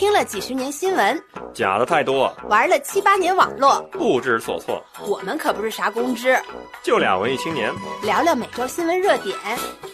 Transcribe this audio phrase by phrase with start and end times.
[0.00, 1.22] 听了几十年新闻，
[1.52, 4.82] 假的太多，玩了七八年网络，不知所措。
[5.06, 6.40] 我们可不是啥公知，
[6.82, 7.70] 就俩文艺青年，
[8.02, 9.36] 聊聊每周新闻热点，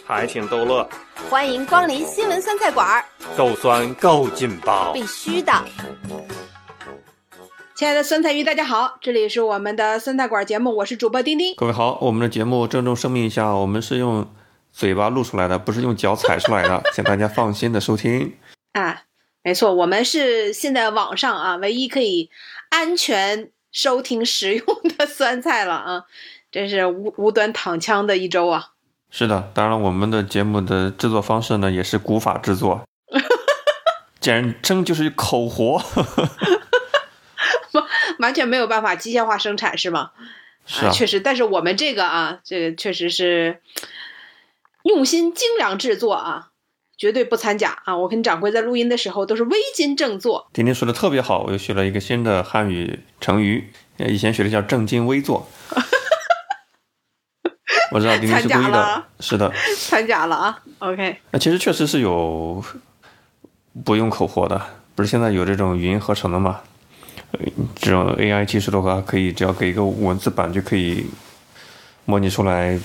[0.05, 0.87] 还挺逗乐。
[1.29, 3.03] 欢迎光临新闻酸菜馆，
[3.35, 5.51] 够酸够劲爆，必须的。
[7.75, 11.53] 亲爱的酸菜鱼，大家好，这里是我们的酸菜馆节目，我是主播丁丁。
[11.57, 14.25] 各位好，我们的节目郑重声明一下，我们是用
[14.71, 18.33] 嘴巴录出来的，不是用脚踩出来的， 请大家放心的收听。
[18.71, 19.01] 啊，
[19.47, 22.29] 没错，我们是现在网上啊唯一可以
[22.67, 24.65] 安全收听使用
[24.97, 26.03] 的酸菜了啊，
[26.51, 28.71] 真是无无端躺枪的一周啊。
[29.09, 32.85] 是的，当然我们的节目的制作方式呢，也是古法制作，
[34.19, 35.81] 简称就是口活。
[38.19, 40.11] 完全没有办法机械化生产是吗？
[40.65, 43.61] 是啊，确实，但是我们这个啊，这个确实是
[44.83, 46.49] 用心精良制作啊，
[46.97, 47.95] 绝对不掺假啊！
[47.95, 50.49] 我跟掌柜在录音的时候都是微金正坐。
[50.51, 55.47] 丁丁说的特别好，我又学了一个新的汉语成语，以前学的叫正襟危坐。
[57.91, 60.59] 我知道丁丁是故意的， 是的， 掺假了啊。
[60.79, 62.61] OK，那其实确实是有
[63.85, 64.59] 不用口活的，
[64.95, 66.61] 不是现在有这种语音合成的吗？
[67.75, 71.05] 这种 AI 技术的话，可以只要给一个文字版就可以
[72.05, 72.77] 模拟出来，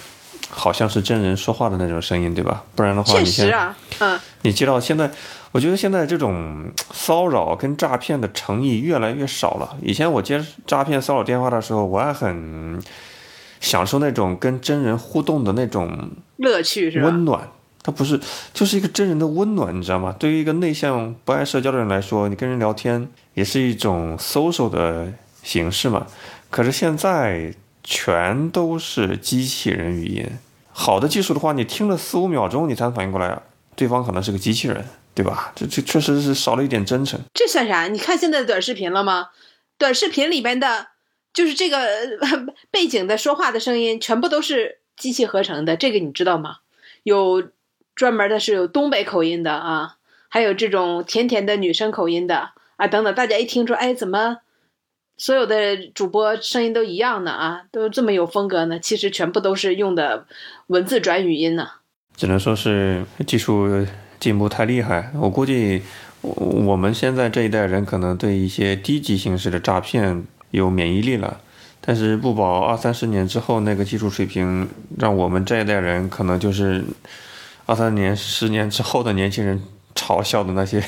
[0.54, 2.62] 好像是真人说话的那种声音，对吧？
[2.76, 5.10] 不然的话，你现啊，嗯，你接到现在，
[5.50, 9.76] 我觉得现在这种骚扰跟诈骗的诚意越来越少了。
[9.80, 12.78] 以前我接诈骗骚扰电话的时候，我还很
[13.60, 17.06] 享受那种跟真人互动的那种乐趣，是吧？
[17.06, 17.48] 温暖。
[17.84, 18.20] 它不是，
[18.54, 20.14] 就是一个真人的温暖，你知道吗？
[20.16, 26.06] 对于一个内向不爱社交的人来说，你跟人聊天也是一种 social 的形式嘛。
[26.48, 30.26] 可是现在全都是机器人语音，
[30.70, 33.40] 好的技术的话，你听了四五秒钟，你才反应过来，
[33.76, 35.52] 对方可能是个机器人，对吧？
[35.54, 37.20] 这这确实是少了一点真诚。
[37.34, 37.88] 这算啥？
[37.88, 39.28] 你看现在的短视频了吗？
[39.78, 40.88] 短视频里边的，
[41.32, 41.78] 就是这个
[42.70, 46.58] 背景的说话的声音，全部都是机器合成的，这个你知道吗？
[47.02, 47.50] 有。
[47.94, 49.96] 专门的是有东北口音的啊，
[50.30, 54.38] 还有这种甜甜的女生口音的啊，等等，大家一听说，哎，怎么
[55.16, 57.30] 所有的主播声音都一样的？
[57.30, 58.78] 啊，都这么有风格呢？
[58.78, 60.26] 其实全部都是用的
[60.66, 61.68] 文字转语音呢。
[62.16, 63.86] 只能说是技术
[64.18, 65.12] 进步太厉害。
[65.14, 65.82] 我估计
[66.20, 71.40] 我们现在这一代人可能对一些低级形式的诈骗有免疫力了，
[71.80, 74.68] 但是不保二三十年之后那个技术水平，
[74.98, 76.84] 让我们这一代人可能就是。
[77.64, 79.62] 二三年、十年之后的年轻人
[79.94, 80.82] 嘲笑的那些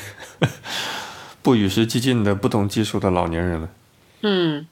[1.41, 3.69] 不与时俱进的、不懂技术的老年人了。
[4.27, 4.67] 嗯，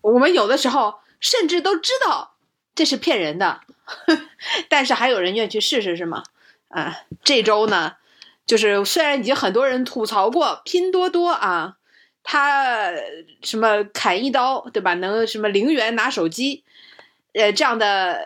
[0.00, 2.36] 我们有的时候甚至都知道
[2.74, 3.60] 这是骗人的，
[4.70, 6.22] 但是还有人愿意去试试，是吗？
[6.68, 7.96] 啊，这周呢，
[8.46, 11.76] 就是虽然已经很多人吐槽过拼多多啊，
[12.22, 12.90] 他
[13.42, 14.94] 什么砍一刀，对吧？
[14.94, 16.64] 能什么零元拿手机。
[17.34, 18.20] 呃，这样的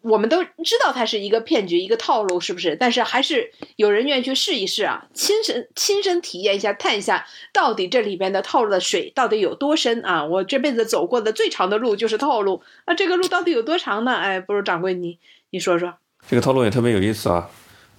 [0.00, 2.74] 我们都知道它是一个骗局，一个套路，是不是？
[2.74, 10.24] 但是还是有人愿意去试一试啊，亲身亲身体验一下，探一下到底这里边的套路的水到底有多深啊！
[10.24, 14.14] 我这辈子走过的最长的路就是套路，那这个路到底有多长呢？
[14.14, 15.18] 哎，不如掌柜你
[15.50, 15.94] 你说说，
[16.28, 17.50] 这个套路也特别有意思啊。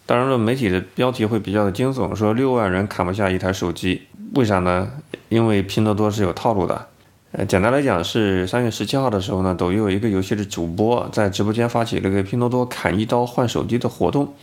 [0.07, 4.91] 当然了，媒体的标题会比较的惊悚，说六万人砍不下一台手机，为啥呢？
[5.29, 6.89] 因为拼多多是有套路的。
[7.38, 14.34] 呃，简单来讲是三月十七号的时候呢，抖音有一个游戏的主播在直播间发起了个拼多多砍一刀换手机的活动，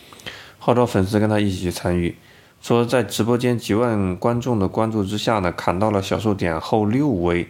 [0.59, 2.15] 号召粉丝跟他一起去参与。
[2.61, 7.49] 说在直播间几万观众的关注之下呢，砍到了小数点后六位，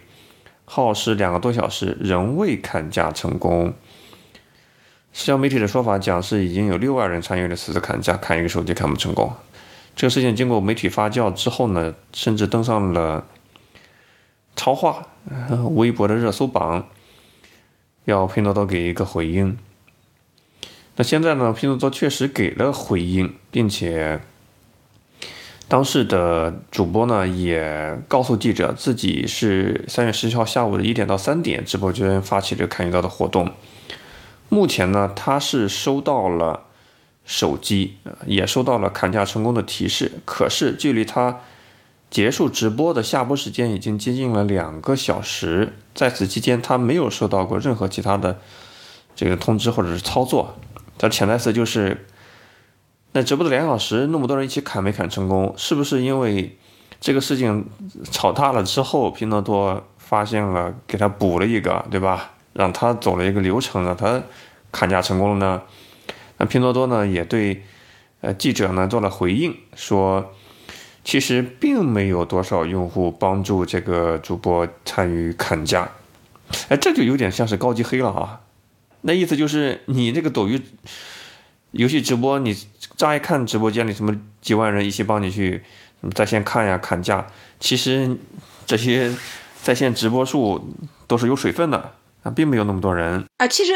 [0.64, 3.74] 耗时两个多小时，仍未砍价成功。
[5.12, 9.32] 社交媒体的说法讲是已经有六万人参与了此次砍价，砍一个手机砍不成功。
[9.96, 13.26] 这个事情经过媒体发酵之后呢，甚至登上了。
[14.54, 15.06] 超话，
[15.74, 16.88] 微博的热搜榜，
[18.04, 19.56] 要拼多多给一个回应。
[20.96, 21.52] 那现在呢？
[21.52, 24.20] 拼多多确实给了回应，并且
[25.68, 33.50] 当时的主播呢也告诉记者，自己是三月十七号下午的一点到三点，直播间发起这个砍一刀的活动。
[34.48, 36.64] 目前呢，他是收到了
[37.24, 37.96] 手机，
[38.26, 41.40] 也收到了砍价成功的提示，可是距离他。
[42.12, 48.38] 结束直播的下播时间已经接近了两个小时，在此期间他没有收到过任何其他的
[49.16, 50.54] 这个通知或者是操作。
[50.98, 52.06] 他潜台词就是，
[53.12, 56.58] 那直播的两小时，那么多人一起砍没砍成功，是不是因为
[57.00, 57.64] 这个事情
[58.10, 62.32] 吵大了之后，拼多多发现了，给他补了一个，对吧？
[62.52, 64.22] 让他走了一个流程，让他
[64.70, 65.62] 砍价成功了呢？
[66.36, 67.62] 那拼多多呢也对
[68.20, 70.34] 呃记者呢做了回应，说。
[71.04, 75.90] 其实并没有多少用户帮助这个主播参与砍价，
[76.68, 78.40] 哎，这就有点像是高级黑了啊。
[79.02, 80.62] 那意思就是你这个抖音
[81.72, 82.56] 游戏直播，你
[82.96, 85.62] 乍一看直播间里什么几万人一起帮你去
[86.14, 87.26] 在线看呀砍价，
[87.58, 88.16] 其实
[88.64, 89.12] 这些
[89.60, 90.72] 在线直播数
[91.06, 91.94] 都是有水分的。
[92.22, 93.72] 啊，并没有那么多人啊，其实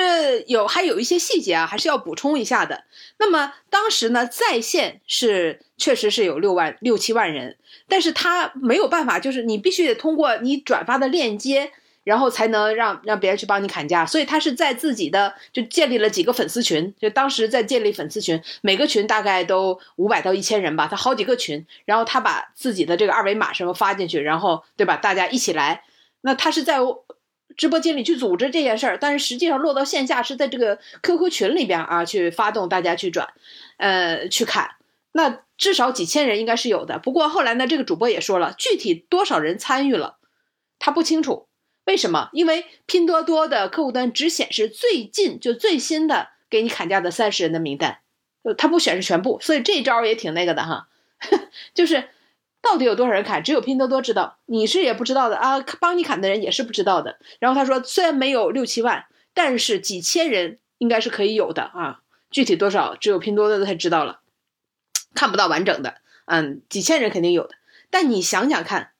[0.47, 2.85] 有还有一些细节啊，还是要补充一下的。
[3.19, 7.57] 那么当时呢，在线是确实是有六万六七万人，
[7.89, 11.73] 但是他没有办法，就是你必须得通过你转发的链接，
[12.05, 14.07] 然后才能让让别人去帮你砍价。
[14.07, 25.83] 所以他是在自己的就建立了几个粉丝群，就当时在建立粉丝群，每个群大概都五百到一千人吧，他好几个群，然后他把自己的这个二维码什么发进去，然后对吧，大家一起来，
[26.21, 26.79] 那他是在。
[27.57, 33.29] 直播间里去组织这件事儿，但是实际上落到线下是在这个 QQ 群里边啊，去发动大家去转，
[33.79, 34.77] 呃，去看，
[35.13, 36.99] 那至少几千人应该是有的。
[36.99, 40.19] 不过后来呢，这个主播也说了，具体多少人参与了，
[40.79, 41.49] 他不清楚。
[41.85, 42.29] 为什么？
[42.33, 47.99] 因为拼多多的客户端只显示最近就最新的给你砍价的三十人的名单，
[48.43, 50.89] 呃，它不显示全部，所以这招也挺那个的哈，
[51.75, 52.11] 就是。
[52.69, 53.45] 到底有多少人砍？
[53.45, 55.61] 只有拼多多知道，你是也不知道的啊。
[55.79, 57.17] 帮你砍的人也是不知道的。
[57.39, 62.01] 然后他说，虽然没有六七万，但是几千人应该是可以有的啊。
[62.29, 64.19] 具体多少，只有拼多多才知道了，
[65.15, 65.99] 看不到完整的。
[66.25, 67.55] 嗯，几千人肯定有的。
[67.89, 68.91] 但你想想看，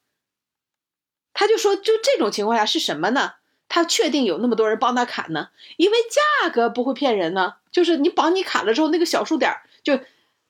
[1.35, 3.33] 他就说，就这种情况下是什么呢？
[3.69, 5.49] 他确定有那么多人帮他砍呢？
[5.77, 5.97] 因为
[6.43, 7.55] 价格不会骗人呢。
[7.73, 9.53] 就是你帮你砍了之后，那个小数点
[9.83, 9.99] 就。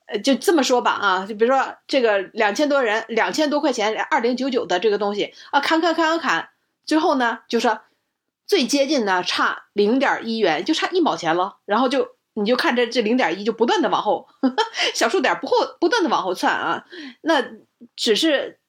[0.07, 6.49] 呃，就这么说吧，啊，就比如说这个两千多人，两千多块钱，二零九九的这个东西啊，砍砍砍砍砍，
[6.85, 7.81] 最后呢，就说
[8.45, 14.27] 最接近的差零点一元，就差一毛钱了，然后就你就看这这零点一就不断的往后，
[14.95, 16.85] 小数点不后不断的往后窜啊，
[17.21, 17.43] 那
[17.95, 18.59] 只是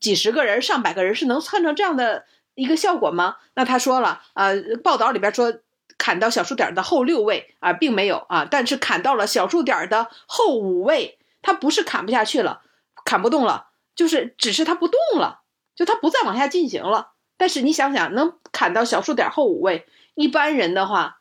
[0.00, 2.24] 几十个人、上百个人是能窜成这样的
[2.54, 3.36] 一个效果吗？
[3.54, 5.54] 那他说了，呃，报道里边说。
[6.02, 12.62] 砍到小数点的后六位啊，并没有啊，但是砍到了小数点的后五位，它不是砍不下去了，
[13.04, 15.42] 砍不动了，就是只是它不动了，
[15.76, 17.12] 就它不再往下进行了。
[17.36, 21.20] 但是你想想，能砍到小数点后五位，一般人的话，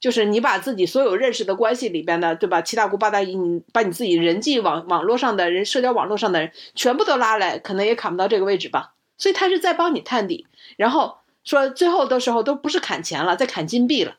[0.00, 2.62] 就是你把自己所有认识的关系里边的，对吧？
[2.62, 8.94] 七大姑八大姨，你把你自己人际网网络上的人、社交网络上的人全部都拉来，可能也砍不到这个位置吧。
[9.18, 10.46] 所以他是在帮你探底，
[10.76, 11.21] 然后。
[11.44, 14.16] 说最后的时候都不是砍钱了，在砍金币了。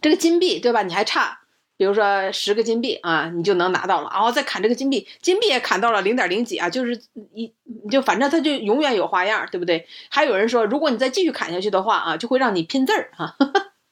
[0.00, 0.82] 这个金币对吧？
[0.82, 1.40] 你还差，
[1.76, 4.10] 比如说十个金币啊，你就能拿到了。
[4.12, 7.02] 然后再砍这个金币，金币也砍到了零点零几啊，就是
[7.32, 7.52] 一
[7.90, 9.88] 就反正它就永远有花样，对不对？
[10.10, 13.36] 还有人说，如果你再继续砍下去的话啊，就会让你拼字儿哈。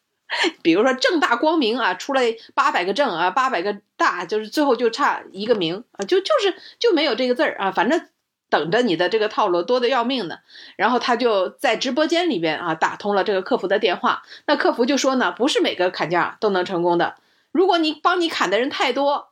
[0.62, 8.09] 比如说正大光明啊，出来八百个正啊，八百个大，就是最后就差一个明啊，就就是就没有这个字儿啊，反正。
[8.52, 10.40] 等着你的这个套路多的要命呢，
[10.76, 17.16] 然后他就在直播间里边啊打通了这个客服的电话，那客服就说呢，不是每个砍价都能成功的，
[17.50, 19.31] 如果你帮你砍的人太多，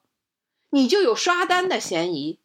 [0.70, 2.38] 你就有刷单的嫌疑，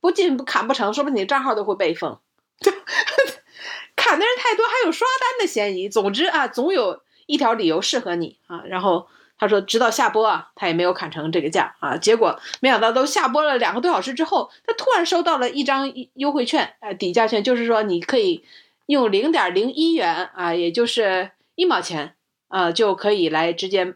[0.00, 2.18] 不仅砍不成，说不定你账号都会被封，
[3.94, 9.08] 砍的人太多还有刷单的嫌疑，总之啊，总有一条理由适合你啊，然后。
[9.36, 11.96] 他说：“直到下播啊，他也没有砍成这个价啊。
[11.96, 18.44] 结果没想到，都下播了两个多小时之后，他突然收到了一张优惠券，呃，底价券，就是说你可以
[18.86, 22.14] 用零点零一元啊，也就是一毛钱
[22.48, 23.94] 啊，就可以来直接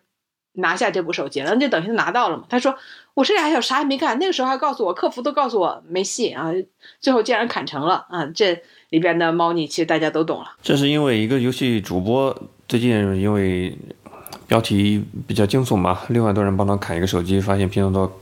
[0.55, 1.55] 拿下这部手机了。
[1.55, 2.77] 那就等于拿到了嘛。”他说
[3.15, 6.53] ：“我这俩小啥也没干，那个时候还告诉我，客服都告诉我没戏啊。
[7.01, 8.27] 最后竟然砍成了啊！
[8.35, 10.57] 这里边的猫腻其实大家都懂了。
[10.61, 13.79] 这是因为一个游戏主播最近因为。”
[14.47, 18.21] 标题比较惊悚嘛，六万多人帮他砍一个手机，发现拼多多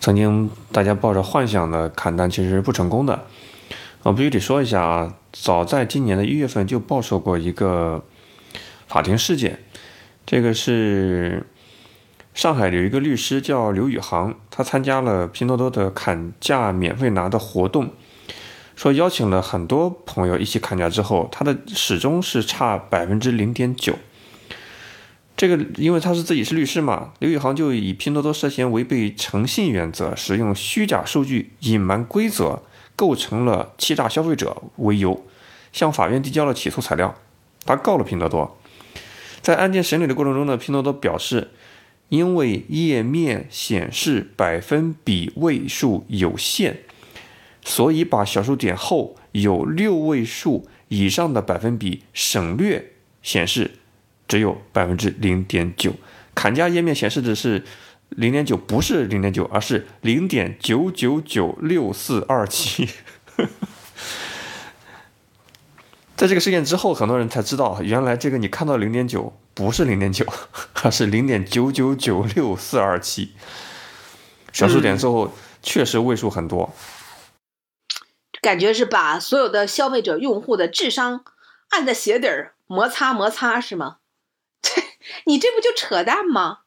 [0.00, 3.24] 曾经大家抱着幻想的砍单，其实是不成功的。
[4.04, 8.02] 我必须得说一下啊，早在今年的一月份就爆出过一个
[8.86, 9.58] 法庭事件，
[10.24, 11.44] 这个是
[12.32, 17.90] 上海有一个律师叫刘宇航，他参加了拼多多的砍价免费拿的活动，
[18.76, 23.94] 说邀请了很多朋友一起砍价之后，他的始终是差百分之零点九。
[25.38, 32.64] 这个，因为他是自己是律师嘛，刘宇航就以拼多多涉嫌违背诚信原则、使用虚假数据、隐瞒规则，
[32.96, 35.24] 构成了欺诈消费者为由，
[35.72, 37.14] 向法院递交了起诉材料，
[37.64, 38.58] 他告了拼多多。
[39.40, 41.52] 在案件审理的过程中呢，拼多多表示，
[42.08, 46.80] 因为页面显示百分比位数有限，
[47.64, 52.90] 所以把小数点后有六位数以上的百分比省略
[53.22, 53.77] 显示。
[54.28, 55.94] 只有百分之零点九，
[56.34, 57.64] 砍价页面显示的是
[58.10, 62.88] 零点九不是零点九，而是零点九九九六四二七。
[66.14, 70.26] 在这个事件之后，很多人才知道，原来这个你看到零点九不是零点九，
[70.82, 73.34] 而是零点九九九六四二七。
[74.52, 75.32] 小数点之后，
[75.62, 76.74] 确实位数很多。
[78.42, 81.24] 感觉是把所有的消费者用户的智商
[81.70, 83.98] 按在鞋底儿摩擦摩擦是吗？
[84.62, 84.82] 这
[85.26, 86.60] 你这不就扯淡吗？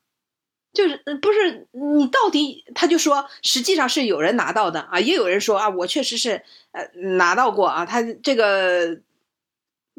[0.74, 9.00] 就是不是你到底他就说，实际上是有人拿到的啊，也有人说啊，我确实是呃拿到过啊，他这个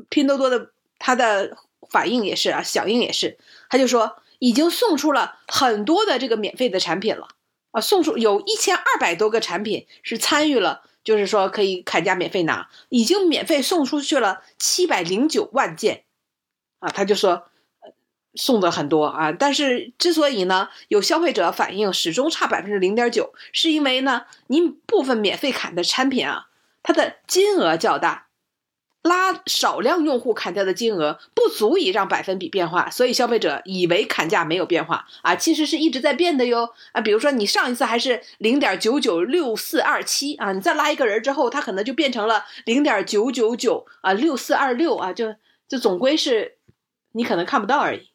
[0.08, 1.58] 拼多多的他的
[1.90, 7.28] 反应也是啊，响应也是，他就说已经送出了很多的这个免费的产品了
[7.72, 10.82] 啊，送出有一千二百多个产品是参与了。
[11.04, 16.04] 就是说可以砍价免费拿，已经免费送出去了七百零九万件，
[16.78, 17.49] 啊，他就说
[18.35, 26.49] 送的很多啊，但是之所以呢有消费者反映始终差百分之零点九，是因为呢您部分免费砍的产品啊，
[26.83, 28.29] 它的金额较大。
[29.05, 37.01] 拉少量用户砍掉的金额不足以让百分比变化，所以消费者以为砍价没有变化啊，其实是一直在变的哟啊。
[37.01, 45.35] 比如说你上一次还是零点九九六四二七啊，你再拉一个人之后，它可能就变成了零点九九九啊六四二六啊，就
[45.69, 46.59] 就总归是
[47.11, 48.12] 你可能看不到而已。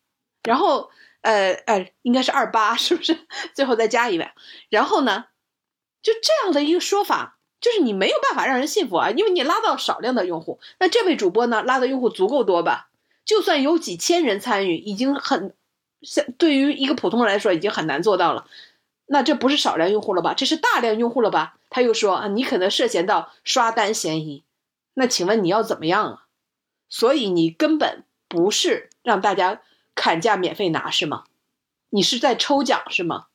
[0.48, 0.90] 然后
[1.22, 3.28] 呃呃，应该是二八是不是？
[3.54, 4.32] 最后再加一位，
[4.70, 5.26] 然后呢，
[6.02, 7.36] 就这样的一个说法。
[7.60, 12.90] 就是你没有办法让人信服啊，因为你拉到少量的用户，那这位主播呢拉的用户足够多吧？
[13.26, 15.56] 就算有几千人参与，已经很，
[16.04, 18.46] 像对于一个普通人来说已经很难做到了。
[19.08, 20.36] 那这不是少量用户了吧？
[20.36, 21.58] 这是大量用户了吧？
[21.72, 24.44] 他又说啊，你可能涉嫌到刷单嫌疑。
[24.94, 26.26] 那请问你要怎么样啊？
[26.90, 29.62] 所以你根本不是让大家
[29.98, 31.24] 砍价免费拿是吗？
[31.90, 33.26] 你是在抽奖是吗？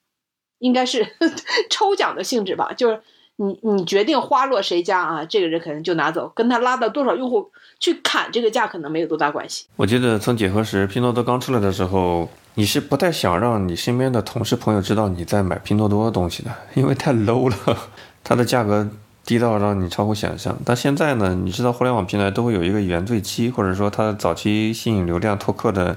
[0.61, 1.15] 应该是
[1.69, 3.03] 抽奖的性质吧，就是。
[3.37, 5.25] 你你决定花落谁家啊？
[5.25, 7.51] 这个人可能就拿走，跟他拉到多少用户
[7.81, 9.65] 去砍这个价，可能没有多大关系。
[9.75, 17.79] 我记得从几何时拼多多刚出来的时候，你是不太想让你身边的同事朋友知道你在买拼多多的东西的，因为太 low 了，
[18.23, 18.87] 它的价格
[19.25, 20.57] 低到让你超乎想象。
[20.65, 25.97] 但现在呢，你知道互联网平台都会有一个原罪期，或者说它早期吸引流量拓客的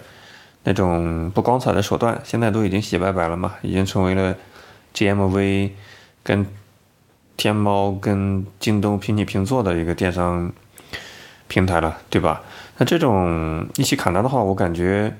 [0.66, 4.36] 那种不光彩的手段，现在都已经洗白白了嘛，已经成为了
[4.94, 5.70] GMV
[6.22, 6.46] 跟。
[7.38, 10.54] 天猫跟京东平起平坐的一个电商
[11.50, 12.42] 平台了，对吧？
[12.78, 15.14] 那这种一起砍单的话，我感觉，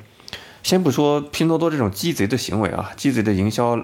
[0.64, 3.78] 先不说拼多多这种鸡贼的行为啊，鸡贼的营销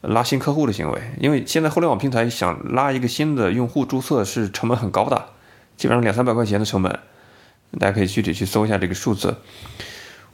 [0.00, 5.26] 拉新客户的行为，因为现在互联网平台想拉一个新的用户注册是成本很高的，
[5.76, 6.98] 基本上两三百块钱的成本，
[7.78, 9.36] 大家可以具体去搜一下这个数字。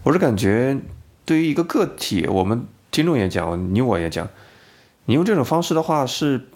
[0.03, 0.79] 我是感觉，
[1.25, 4.29] 对于一个个体，我们听众也讲，你我也讲，
[5.05, 6.47] 你用这种方式的话是。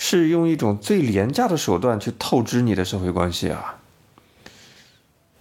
[0.00, 3.80] 是用一种最廉价的手段去透支你的社会关系啊！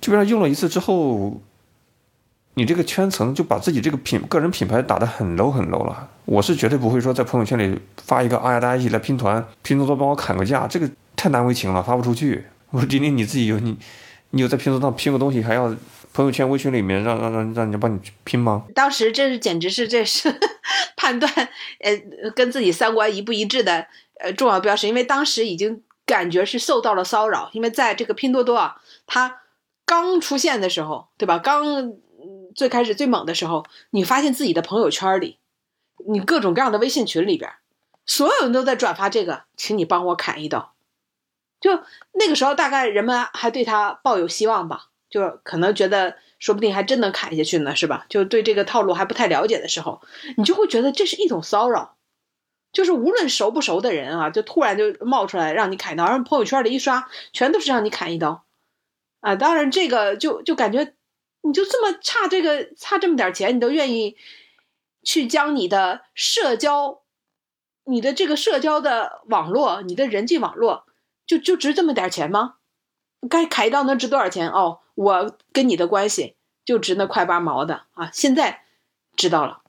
[0.02, 1.40] 基本上用了一次之后，
[2.56, 6.10] 你这个圈层就把自己这个品个人品牌打得很 low 很 low 了。
[6.26, 12.46] 我是绝对不会说在朋友圈里发一个“哎呀，大家一起来拼团，拼多多帮我砍个价”，这个太难为情了，发不出去。
[12.72, 13.78] 我说：“丁丁，你自己有你，
[14.32, 15.70] 你有在拼多多上拼个东西，还要
[16.18, 20.36] 朋友圈微群里面让让让让人家帮你拼吗？” 当时这是简直是这是
[20.96, 21.32] 判断
[21.80, 23.88] 呃跟自己三观一不一致的。
[24.20, 29.42] 呃，重要标识，因为当时已经感觉是受到了骚扰，因为在这个拼多多啊，它
[29.86, 31.38] 刚出现的时候，对吧？
[31.38, 31.94] 刚
[32.56, 35.38] 最开始最猛的时候，你发现自己的朋友圈里，
[36.10, 37.52] 你各种各样的微信群里边，
[38.08, 40.74] 所有人都在转发这个，请你帮我砍一刀。
[41.62, 41.84] 就
[42.14, 48.06] 那个时候，大概人们还对他抱有希望吧，就可能觉得说不定还真能砍下去呢，是吧？
[48.10, 50.02] 就对这个套路还不太了解的时候，
[50.38, 51.96] 你就会觉得这是一种骚扰。
[52.74, 58.44] 就是无论熟不熟的人啊，就突然就冒出来让你砍一刀，然后朋友圈里一刷，全都是让你砍一刀，
[59.22, 60.94] 啊，当然这个就就感觉
[61.42, 64.18] 你就这么差这个差这么点钱，你都愿意
[65.02, 67.02] 去将你的社交，
[67.86, 70.86] 你的这个社交的网络，你的人际网络，
[71.26, 72.56] 就就值这么点钱吗？
[73.30, 74.50] 该砍一刀能值多少钱？
[74.50, 76.36] 哦，我跟你的关系
[76.66, 78.10] 就值那块八毛的啊！
[78.12, 78.64] 现在
[79.16, 79.62] 知道了。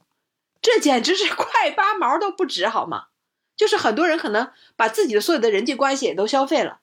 [0.62, 3.04] 这简直是块八毛都不值，好吗？
[3.54, 6.78] 就是很多人可能把自己的所有的人际关系也都消费了，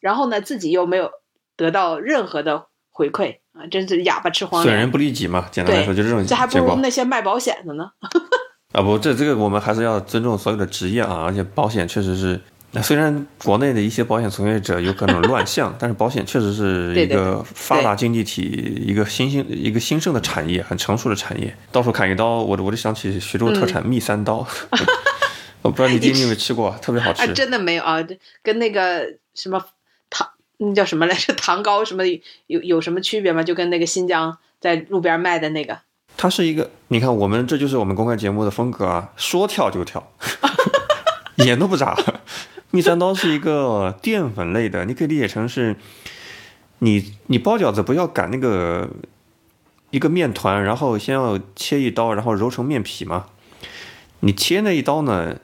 [0.00, 1.10] 然后呢，自己又没有
[1.56, 4.70] 得到任何的回馈啊，真是哑巴吃黄连。
[4.70, 7.90] 损人不利己嘛，简单来说就这种这还不如那些卖保险的呢。
[8.74, 12.38] 啊不，这这个我们还是要尊重所有的职业啊，而且保险确实是
[12.70, 18.42] 那虽然国内的一些保险从业者有可能乱象， 但是保险确实是一个发达经济体，
[18.86, 21.56] 一个新兴、一个兴盛的产业，很成熟的产业。
[21.72, 24.46] 到处砍一刀，我我就想起徐州特产蜜三刀，
[25.62, 27.32] 我不知道你你有没有吃过，特别好吃。
[27.32, 28.06] 真的没有啊，
[28.42, 29.64] 跟那个什么
[30.10, 31.32] 糖，那叫什么来着？
[31.32, 32.02] 糖糕什么
[32.48, 33.42] 有有什么区别吗？
[33.42, 35.78] 就跟那个新疆在路边卖的那个。
[36.18, 40.12] 它是一个，你看我们这就是我们公开节目的风格啊，说跳就跳，
[41.36, 41.96] 眼都不眨。
[42.70, 45.76] 蜜三刀是一个淀粉类的，你可以理解成是，
[46.80, 48.90] 你你包饺子不要擀那个
[49.90, 53.26] 一个面团，然后先要切一刀，然后揉成面皮嘛。
[54.20, 55.38] 你切那一刀呢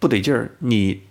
[0.00, 1.02] 不得劲儿，你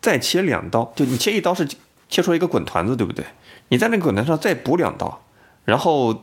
[0.00, 1.66] 再切两刀，就你切一刀是
[2.08, 3.24] 切出一个滚团子，对不对？
[3.68, 5.24] 你在那个滚团上再补两刀，
[5.64, 6.22] 然后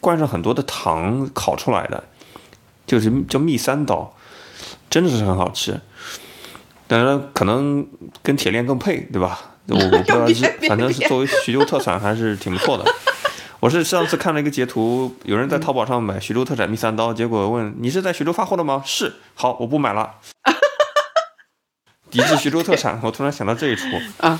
[0.00, 2.04] 灌上很多的糖烤出来的，
[2.86, 4.14] 就是叫蜜三刀，
[4.88, 5.80] 真的是很好吃。
[6.92, 7.88] 当然，可能
[8.22, 9.56] 跟铁链更配，对吧？
[9.68, 10.26] 我我不知道，
[10.68, 12.84] 反正是作为徐州特产还是挺不错的。
[13.60, 18.82] 我是上次看了一个截图，有人在淘宝上买徐州特产蜜三刀，结果问你是在徐州发货的吗？
[18.84, 20.16] 是，好，我不买了。
[22.12, 23.86] 抵制徐州特产，我突然想到这一出
[24.18, 24.38] 啊，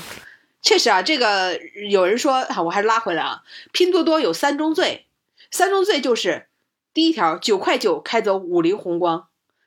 [0.61, 3.41] 确实啊，这个有人说啊，我还是拉回来啊。
[3.71, 5.07] 拼多多有三宗罪，
[5.49, 6.45] 三宗罪就是
[6.93, 9.25] 第一条九块九开走五菱宏光，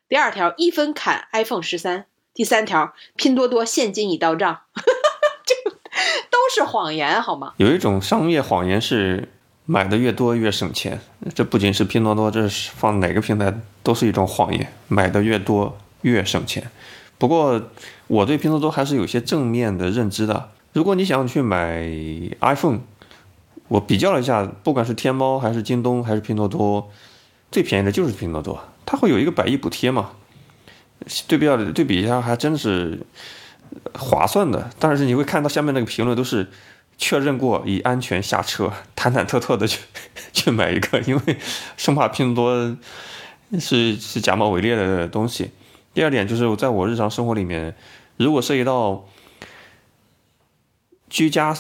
[0.09, 2.07] 第二条一分砍 iPhone 十三。
[2.37, 4.59] 第三条，拼多多现金已到账，
[5.47, 5.71] 这
[6.31, 7.55] 都是谎言，好吗？
[7.57, 9.31] 有一种商业谎言是
[9.65, 11.01] 买的越多越省钱，
[11.35, 16.71] 这不仅是拼多多，这是放哪个平台都是一种谎言，买的越多越省钱。
[17.17, 17.71] 不过
[18.07, 20.51] 我对拼多多还是有些正面的认知的。
[20.75, 21.89] 如果你想去买
[22.41, 22.81] iPhone，
[23.69, 26.91] 我比较了一下，不管是天猫还是京东还是拼多多，
[27.51, 30.11] 最便宜的就是拼多多，它会有一个百亿补贴嘛。
[31.29, 32.99] 对比对比一下，还真是
[33.95, 34.71] 划算的。
[34.79, 36.49] 但是你会看到下面那个评论都是
[36.99, 39.81] 确认过已安全下车，忐忐忑忑的去
[40.33, 41.37] 去买一个，因为
[41.77, 42.77] 生怕拼多
[43.51, 45.51] 多是是假冒伪劣的东西。
[45.95, 47.75] 第二点就是在我日常生活里面，
[48.17, 49.07] 如果涉及到
[51.09, 51.57] 居家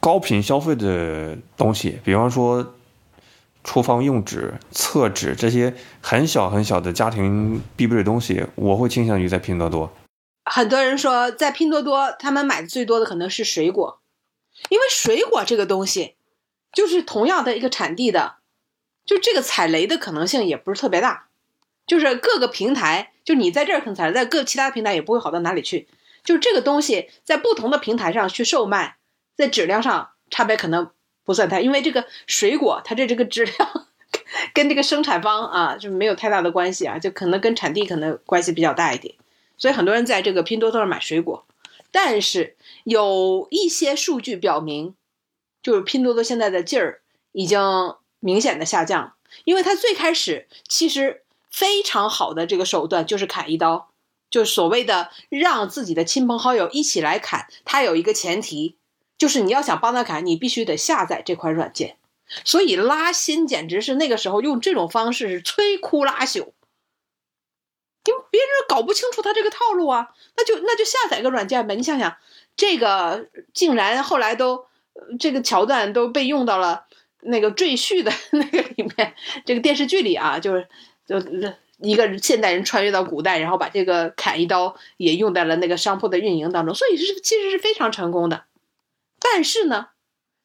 [0.00, 2.74] 高频消费的东西，比方说。
[3.66, 9.92] 厨房用纸、厕纸这些很小很小的家庭必备的东西，我会倾向于在拼多多。
[10.44, 14.00] 很多人说，在拼多多，他们买的最多的可能是水果，
[14.68, 16.14] 因为水果这个东西，
[16.72, 18.36] 就是同样的一个产地的，
[19.04, 21.26] 就这个踩雷的可能性也不是特别大。
[21.88, 25.88] 就是各个平台，就你在这儿可能踩雷，在各其他平台也不会好到哪里去。
[26.22, 28.96] 就这个东西在不同的平台上去售卖，
[29.36, 30.90] 在质量上差别可能。
[31.26, 33.86] 不算太，因为这个水果它这这个质量
[34.54, 39.12] 跟这个生产方啊就没有太大的关系啊，就可能跟产地可能关系比较大一点，
[39.58, 41.44] 所以很多人在这个拼多多上买水果，
[41.90, 44.94] 但是有一些数据表明，
[45.62, 47.60] 就是拼多多现在的劲儿已经
[48.20, 53.88] 明显的下降，因为它最开始其实非常好的这个手段就是砍一刀，
[54.30, 58.76] 就所谓的让自己的亲朋好友一起来砍，它有一个前提。
[59.18, 61.96] 就是你要想帮他砍，你必须得下载这款软件，
[62.44, 66.52] 所以拉新简直是那个时候用这种方式是摧枯拉朽，
[68.04, 71.74] 因为别人搞不清楚他这个套路啊，那就那就下载个软件呗。
[71.74, 72.16] 你想想，
[72.56, 74.66] 这个竟然后来都
[75.18, 76.84] 这个桥段都被用到了
[77.22, 80.68] 那个赘婿的 那个里面，这个电视剧里啊，就是
[81.06, 81.16] 就
[81.78, 88.44] 一个现代人穿越到古代，然后把这个砍一刀也用在了那个商铺的运营当中，所以是其实是非常成功的。
[89.32, 89.88] 但是呢，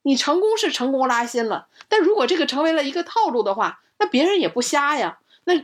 [0.01, 5.19] 你成功是成功拉新了，但如果这个成为了一个套路的话，那别人也不瞎呀。
[5.43, 5.55] 那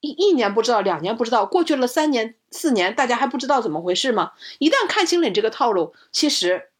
[0.00, 4.32] 一一年不知道，两年不知道，过去了三年四年，大家还不知道怎么回事吗？
[4.58, 6.70] 一旦看清了你这个套路，其实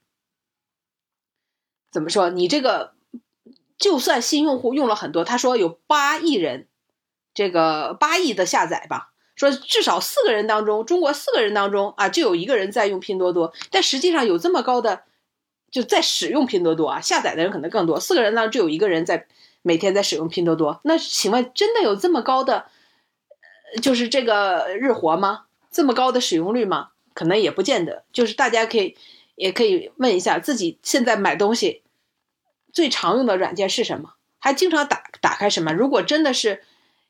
[1.90, 2.94] 怎么说，你这个
[3.78, 6.66] 就算新用户用了很多，他说有八亿人，
[7.32, 15.04] 这个八亿的下载吧，说至少四个人当中，中国四个人当中啊，就有一个人在用拼多多，但实际上有这么高的。
[15.70, 18.00] 就在使用拼多多啊，下载的人可能更多。
[18.00, 19.26] 四个人呢，只有一个人在
[19.62, 20.80] 每天在使用拼多多。
[20.84, 22.66] 那请问，真的有这么高的，
[23.82, 25.46] 就是这个日活吗？
[25.70, 26.90] 这么高的使用率吗？
[27.12, 28.04] 可能也不见得。
[28.12, 28.96] 就是大家可以
[29.34, 31.82] 也可以问一下自己，现在买东西
[32.72, 34.14] 最常用的软件是什么？
[34.38, 35.72] 还经常打打开什么？
[35.72, 36.62] 如果真的是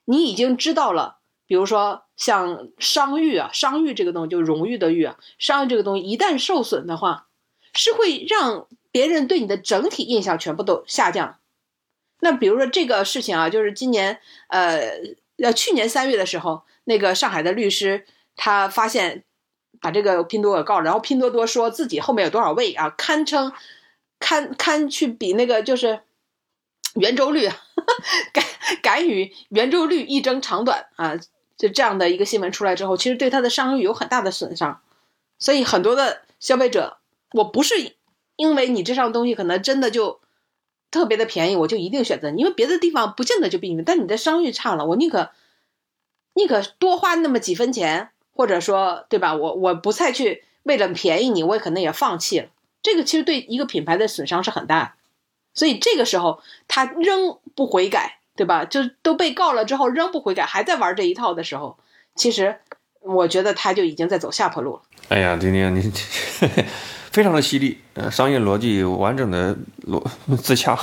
[0.07, 7.26] 你已经知道了，比如说像商誉啊，商誉这个东西就荣誉的誉啊，商誉这个东西一旦受损的话。
[7.77, 11.39] 是会让别人对你的整体印象全部都下降。
[12.21, 15.01] 那比如说这个事情啊，就是今年呃，
[15.39, 19.25] 呃去年三月的时候，那个上海的律师他发现
[19.81, 23.53] 把这个拼多多告了，然后拼多多说自己后面有多少位啊，堪称
[24.19, 26.01] 堪堪去比那个就是
[26.95, 27.47] 圆周率，
[28.33, 28.45] 敢
[28.83, 31.15] 敢与圆周率一争长短啊！
[31.59, 34.81] 就这样的一个新闻出来之后，其实对他的商誉有很大的损伤，
[35.39, 36.99] 所以很多的消费者，
[37.33, 37.95] 我不是
[38.37, 40.21] 因为你这上东西可能真的就
[40.91, 45.31] 特别的便宜，我就一定选择你，因为别的地方不见得就比你，但你的商誉差了，我宁可
[46.35, 49.35] 宁可多花那么几分钱，或者说对吧？
[49.35, 52.49] 我我不再去为了便宜你，我也可能也放弃了。
[52.83, 54.97] 这个其实对一个品牌的损伤是很大，
[55.55, 58.15] 所以这个时候他仍不悔改。
[58.37, 58.67] 对吧？
[58.67, 61.79] 就都被告了之后仍不悔改，还在玩这一套的时候，
[62.15, 62.61] 其实
[63.01, 64.83] 我觉得他就已经在走下坡路了。
[65.09, 65.91] 哎呀，丁丁，你
[67.17, 70.79] 非常的犀利，呃，商业逻辑完整的逻 自洽，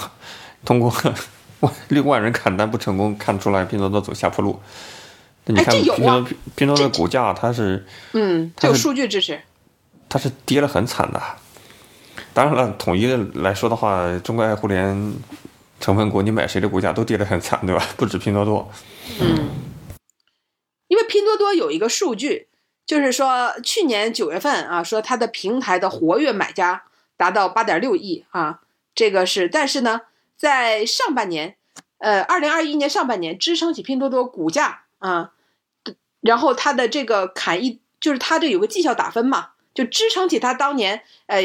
[0.65, 0.91] 通过
[1.89, 4.59] 六万人砍单不成功，看出来拼多多走下坡路。
[5.45, 9.39] 你看拼多多拼多多的股价，它是嗯，它有数据支持，
[10.09, 11.21] 它是跌了很惨的。
[12.33, 15.13] 当然了，统一的来说的话，中国爱互联。
[15.79, 17.85] 成分股，你买谁的股价都跌得很惨，对吧？
[17.97, 18.71] 不止拼多多。
[19.19, 19.49] 嗯，
[20.87, 22.47] 因为拼多多有一个数据，
[22.85, 26.83] 就是说去年九月份啊，说它的平台的活跃买家
[27.15, 28.61] 达到八点六亿啊，
[28.93, 29.47] 这个是。
[29.47, 30.01] 但是呢，
[30.35, 31.55] 在上半年，
[31.99, 35.31] 呃，二零二一年上半年支撑起拼多多股价啊，
[36.19, 41.41] 然后它的这个砍一，就是它这有个绩效打分嘛，就支撑起它当年呃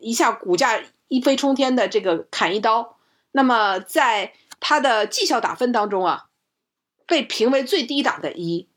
[0.00, 2.96] 一下股价一飞冲天的这个砍一刀。
[3.32, 6.26] 那么，在它的绩效打分当中啊，
[7.06, 8.68] 被评为最低档的一，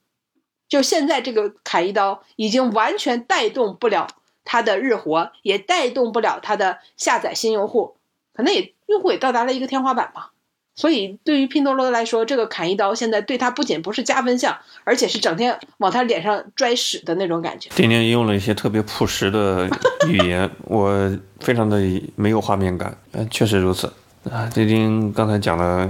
[0.72, 4.08] 就现在这个砍一刀已经完全带动不了
[4.46, 7.98] 它的日活，也带动不了它的下载新用户，
[8.34, 10.32] 可能也用户也到达了一个天花板吧。
[10.74, 17.70] 所以，对于拼多多来说，这个砍一刀现在对它不仅不是加分项，而且是整天往他脸上拽屎的那种感觉。
[17.76, 19.70] 丁丁用了一些特别朴实的
[20.08, 21.78] 语言，我非常的
[22.16, 22.98] 没有画面感。
[23.12, 23.92] 嗯，确实如此。
[24.32, 25.90] 啊，丁丁刚才讲了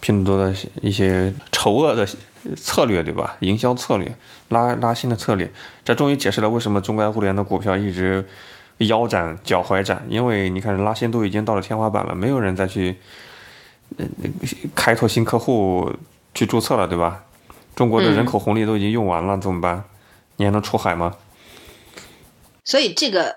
[0.00, 2.08] 拼多多的一些丑恶的
[2.56, 3.36] 策略，对吧？
[3.40, 4.14] 营销策略、
[4.48, 5.50] 拉拉新的策略，
[5.84, 8.26] 这终于解释了为什么中国互联的股票一直
[8.78, 10.04] 腰斩、脚踝斩。
[10.08, 12.96] 因为你看，拉新都已经到了天花板了，没有人再去
[14.74, 15.92] 开拓新客户
[16.34, 17.24] 去注册了，对吧？
[17.74, 19.84] 中国的人口红利都已经用完了，怎么办？
[20.36, 21.16] 你还能出海吗？
[22.64, 23.36] 所以这个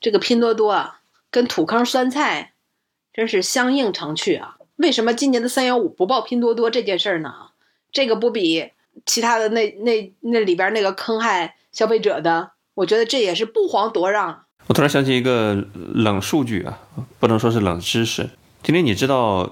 [0.00, 2.52] 这个拼多多啊，跟土坑酸菜。
[3.16, 4.56] 真是相映成趣啊！
[4.74, 7.32] 为什么今年的三幺五不报拼多多这件事儿呢？
[7.94, 8.72] 这个不比
[9.06, 14.42] 其他的那那那里边那个坑害消费者的，我觉得这也是不遑多让。
[14.66, 16.78] 我突然想起一个冷数据啊，
[17.18, 18.28] 不能说是冷知识。
[18.62, 19.50] 今天你知道，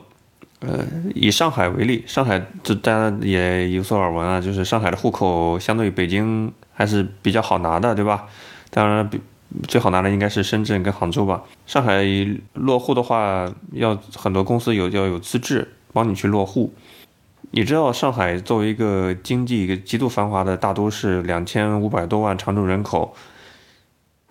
[0.61, 8.27] 呃，以上海为例，上海这大家也有所耳闻啊，就是上海的户口相对于北京还是比较好拿的，对吧？
[8.69, 9.19] 当然比。
[9.69, 11.43] 最好拿的应该是深圳跟杭州吧。
[11.67, 12.03] 上海
[12.55, 16.73] 落户的话，要很多公司有要有资质帮你去落户。
[17.55, 23.15] 你知道上海作为一个经济一个极度繁华的大都市，两千五百多万常住人口，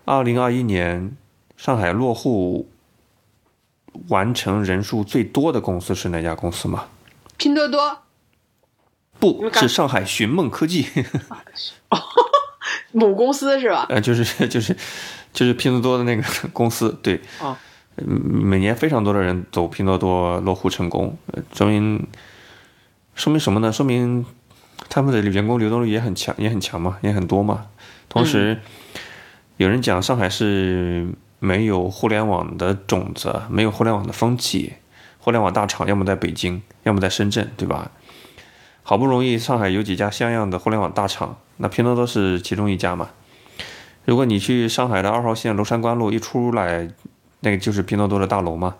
[0.05, 1.15] 二零二一年
[1.55, 2.67] 上海落户
[4.07, 6.85] 完成人数最多的公司是哪家公司吗？
[7.37, 7.99] 拼多多？
[9.19, 10.87] 不是上海寻梦科技。
[12.91, 13.85] 母公司是吧？
[13.89, 14.75] 呃，就是就是
[15.31, 17.21] 就是拼多多的那个 公司，对。
[17.39, 17.55] 哦。
[18.03, 21.15] 每年非常多的人走拼多多落户成功，
[21.53, 22.07] 说明
[23.21, 23.71] 说明什么呢？
[23.71, 24.25] 说明
[24.89, 27.67] 他们的员工流动率也很强，也很强嘛，也很多嘛。
[28.09, 28.59] 同时，
[29.57, 31.07] 有人讲上海是
[31.37, 34.73] 没有互联网的种子，没有互联网的风气，
[35.19, 37.91] 互联网大厂要么在北京，要么在深圳，对吧？
[38.81, 41.37] 好不容易上海有几家像样的互联网大厂。
[41.57, 43.09] 那拼多多是其中一家嘛？
[44.03, 46.89] 如果你去上海的二号线娄山关路一出来，
[47.41, 48.77] 那个就是拼多多的大楼嘛，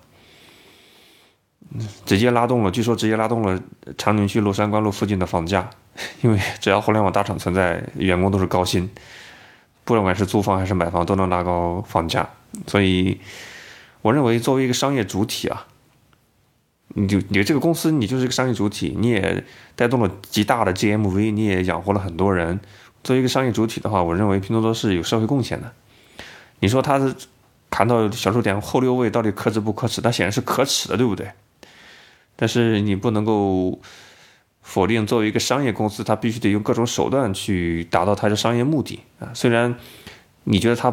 [2.05, 3.59] 直接拉动了，据说直接拉动了
[3.97, 5.69] 长宁区娄山关路附近的房价，
[6.21, 8.89] 因为只要互联网大厂存在，员工都是高薪，
[9.83, 12.29] 不管是租房还是买房都能拉高房价，
[12.67, 13.19] 所以
[14.01, 15.67] 我认为作为一个商业主体啊。
[16.93, 19.41] 你就你这个公司，你就是一个商业主体，你也
[19.77, 22.59] 带动了极大的 GMV，你也养活了很多人。
[23.01, 25.71] 作为一个商业主体的话，我认为拼多多是有社会贡献的。
[26.59, 27.15] 你说它是
[27.69, 30.01] 砍到小数点后六位，到底可耻不可耻？
[30.03, 31.31] 那显然是可耻的，对不对？
[32.41, 33.79] 但是你不能够
[34.63, 39.29] 否定，作为一个商业公司，它必须得用各种手段去达到它的商业目的啊。
[39.35, 39.75] 虽然
[40.45, 40.89] 你觉得它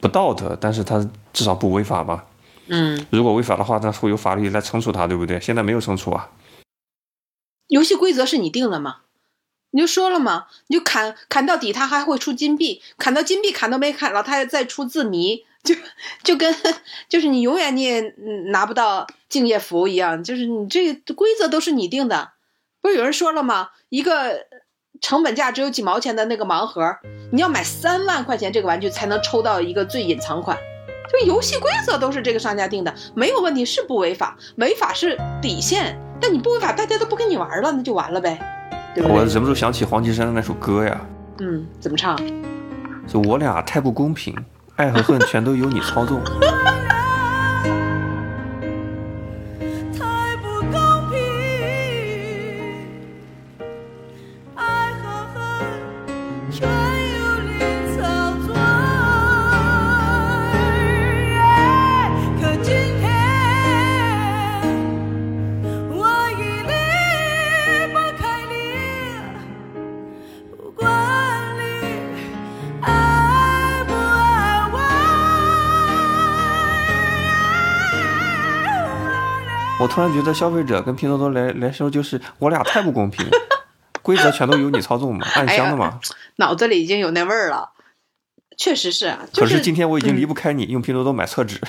[0.00, 2.24] 不道德，但是它至少不违法吧？
[2.68, 5.38] 嗯，如果违法的话，那会有法律来惩处它，对不对？
[5.38, 6.30] 现在没有惩处啊。
[7.66, 9.00] 游戏规则是你定的吗？
[9.72, 15.74] 你就说了嘛，你就砍砍到底，它还会出金币；砍到金币，砍都没砍老太太再出字谜，就
[16.22, 16.54] 就跟
[17.08, 18.00] 就是你永远你也
[18.50, 22.30] 拿不到敬业福一样，就是你这个规则都是你定的。
[22.80, 23.70] 不是有人说了吗？
[23.88, 24.46] 一个
[25.00, 26.96] 成本价只有几毛钱的那个盲盒，
[27.32, 30.56] 你要买三万块钱这个玩具才能抽到一个最隐藏款。
[31.10, 35.98] 就游戏规则都是这个商家定的，没有问题，是不违法，违法是底线。
[36.20, 38.38] 但你不违法，大家都不跟你玩了，那就完了呗，
[38.94, 39.16] 对不对？
[39.16, 41.00] 我忍不住想起黄绮珊的那首歌呀，
[41.38, 42.16] 嗯，怎么唱？
[43.06, 44.36] 就我俩太不公平，
[44.78, 46.22] 爱和恨全都由你操纵。
[79.98, 83.26] 突然觉得消费者跟拼多多来来说，就是我俩太不公平，
[84.00, 85.98] 规则全都由你操纵嘛， 暗箱的嘛。
[86.36, 87.70] 脑子里已经有那味儿了，
[88.56, 89.18] 确实是啊。
[89.32, 91.60] 就可是今天我已经离不开你，用拼多多买厕纸。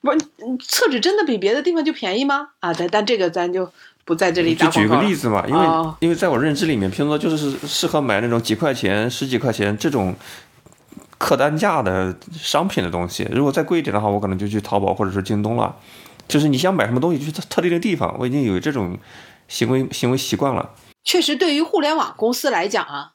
[0.00, 2.50] 不是嗯厕纸真的比别的地方就便宜吗？
[2.60, 3.68] 啊，但但这个咱就
[4.04, 4.86] 不在这里打就举。
[4.86, 10.14] 个例子嘛，因为、哦因为在我认知里面，拼多多就是适合买那种几块钱、十几块钱这种
[11.22, 13.22] 客单价的商品的东西。
[13.30, 15.76] 如果再贵一点的话，我可能就去淘宝或者是京东了。
[16.26, 18.16] 就是你想买什么东西，去特特定的地方。
[18.18, 18.98] 我已经有这种
[19.46, 20.74] 行为行为习惯了。
[21.04, 23.12] 确实，对于互联网公司来讲啊，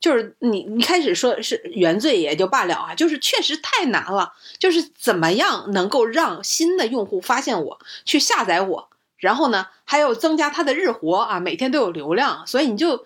[0.00, 4.32] 就是你你开始说是原罪也就罢了啊，就是确实太难了。
[4.58, 13.04] 就是怎么样能够让新的用户发现我，去下载我，然后呢还要增加他的日活啊，每天都有流量，所以你就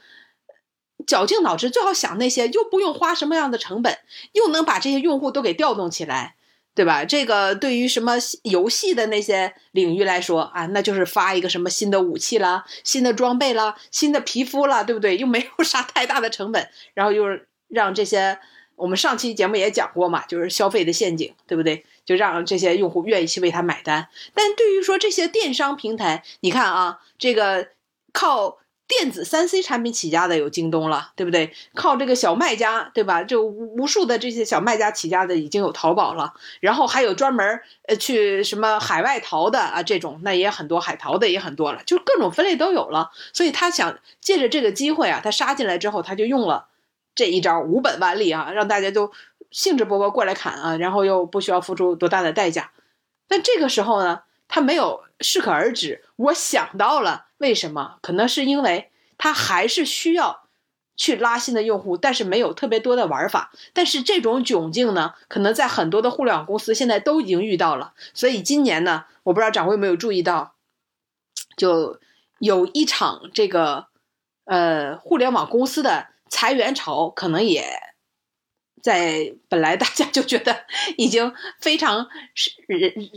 [1.08, 3.98] 绞尽脑汁，最好想那些又不用花什么样的成本，
[4.32, 6.36] 又能把这些用户都给调动起来。
[6.74, 7.04] 对吧？
[7.04, 15.18] 这个对于什么游戏的那些领域来说啊，那就是发一个什么新的武器啦、新的装备啦、新的皮肤啦，对不对？
[15.18, 17.24] 又没有啥太大的成本，然后又
[17.66, 18.38] 让这些
[18.76, 21.84] 我们上期节目也讲过嘛，就是消费的陷阱，对不对？
[22.06, 24.06] 就让这些用户愿意去为他买单。
[24.32, 27.70] 但对于说这些电商平台，你看啊，这个
[28.12, 28.57] 靠
[28.88, 31.53] 电子三 C 产品起家的有京东了，对不对？
[31.74, 33.22] 靠这个小卖家，对吧？
[33.22, 43.11] 就无无数的这些小卖家起家的已经有淘宝了，然后还有专门呃去什么海外淘的啊这种，那也很多，海淘的也很多了，就各种分类都有了。
[43.35, 46.68] 所以他想借着这个机会啊，他杀进来之后，他就用了
[47.14, 49.12] 这一招无本万利啊，让大家都
[49.51, 52.72] 兴致勃勃过来砍啊，然后又不需要付出多大的代价。
[53.29, 56.03] 但这个时候呢，他没有适可而止。
[56.16, 57.98] 我想到了，为什么？
[58.03, 60.42] 可能是因为他还是需要
[60.96, 63.53] 去拉新的用户，但是没有特别多的玩法。
[63.72, 67.94] 但是这种窘境呢，可能在很多的互联网公司现在都已经遇到了。
[68.12, 70.55] 所以今年呢，我不知道掌柜有没有注意到，
[71.57, 72.01] 就
[72.40, 73.87] 有一场这个
[74.44, 77.64] 呃互联网公司的裁员潮，可能也
[78.83, 82.51] 在本来大家就觉得已经非常是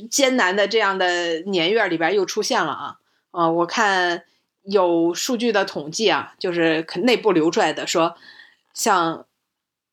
[0.09, 2.97] 艰难的这样的年月里边又出现了啊
[3.31, 4.23] 啊、我看
[4.63, 8.15] 有数据的统计啊，就是内部流出来的说，
[8.73, 9.25] 像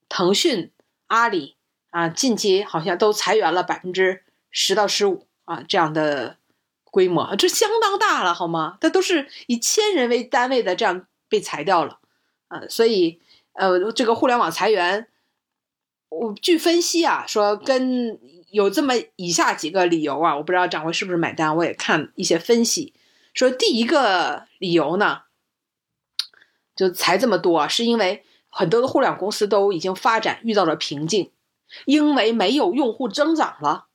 [0.09, 0.71] 腾讯、
[1.07, 1.57] 阿里
[1.91, 6.37] 啊，近期好像都裁员了百分之十到十五啊这样的
[6.85, 8.79] 规模，这相当大了好吗？
[8.81, 12.01] 它都是以千人为单位的这样被裁掉了
[12.49, 13.21] 啊，所以
[13.55, 15.09] 呃，这个互联网裁员。
[16.11, 18.19] 我据分析啊，说跟
[18.51, 21.55] 有这么以下几个理由啊，我不知道掌柜是不是买单。
[21.55, 22.95] 我也看一些分析，
[23.39, 25.21] 说第一个理由呢，
[26.75, 31.31] 就才这么多，是因为很多的互联网公司都已经发展遇到了瓶颈，
[31.85, 33.87] 因为没有用户增长了。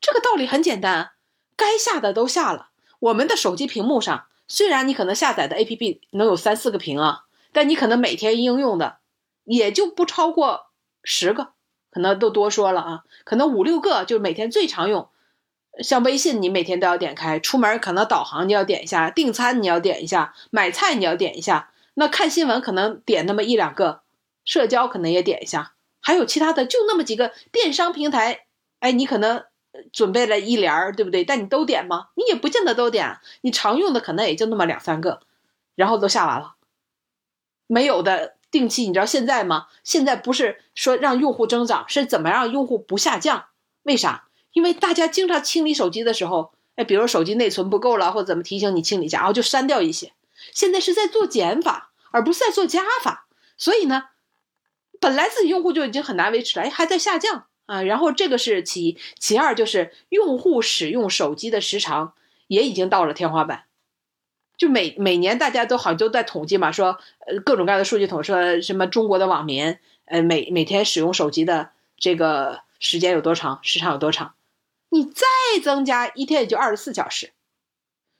[0.00, 1.12] 这个道理很简单，
[1.54, 2.70] 该下的都下了。
[2.98, 8.98] 我们的手机屏幕上，虽然你可能下载的 APP 能有三四个屏啊，但你可能每天应用的
[9.44, 10.66] 也就不超过。
[11.04, 11.52] 十个，
[11.92, 15.08] 可能都多说了啊，可能五六个，就每天最常用。
[15.78, 21.70] 像微信，你每天都要点开；出门可能导航你要点一下，订餐你要点一下，买菜你要点一下。
[21.94, 24.02] 那看新闻可能点那么一两个，
[24.44, 28.46] 社交可能也点一下，还有其他的就那么几个电商平台。
[28.80, 29.44] 哎，你可能
[29.92, 31.24] 准备了一帘儿，对不对？
[31.24, 32.08] 但你都点吗？
[32.14, 35.20] 你也不见得都点，你常用的可能也就那么两三个，
[35.74, 36.54] 然后都下完了，
[37.66, 38.34] 没有的。
[38.50, 39.68] 定期，你知道现在吗？
[39.84, 43.44] 现在不是说让用户增长，是怎么让用户不下降？
[43.84, 44.24] 为啥？
[44.52, 50.12] 因为大家经常清理手机的时候，哎，比如手机内存不够了，或者怎么提醒你清理一下，然后就删掉一些。
[50.52, 53.26] 现在是在做减法，而不是在做加法。
[53.56, 54.04] 所以呢，
[54.98, 57.82] 本来自己用户就已经很难维持了，哎，还在下降啊。
[57.82, 62.14] 然后这个是其一，其二就是用户使用手机的时长
[62.46, 63.64] 也已经到了天花板。
[64.56, 74.34] 就每每年大家都好像都在统计嘛，说呃各种各样的数据统说什么中国的网民呃每每天使用手机的这个时间有多长，时长有多长，
[74.90, 75.26] 你再
[75.62, 77.32] 增加一天也就二十四小时，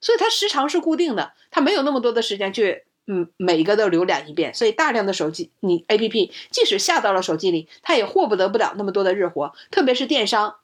[0.00, 10.56] 所以它时长是固定的，它没有那么多的时间去嗯每一个都浏览一遍，所以大量的手机你 A P P 即使下到了手机里，它也获不得不了那么多的日活，特别是电商，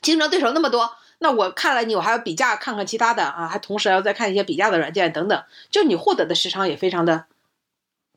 [0.00, 0.96] 竞争对手那么多。
[1.18, 7.26] 那我看了你，我还要比价看看其他的啊，还同时要再看一些比价的软件等等，就你获得的时长也非常的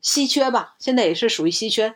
[0.00, 0.74] 稀缺吧？
[0.80, 1.94] 现在也是属于稀缺，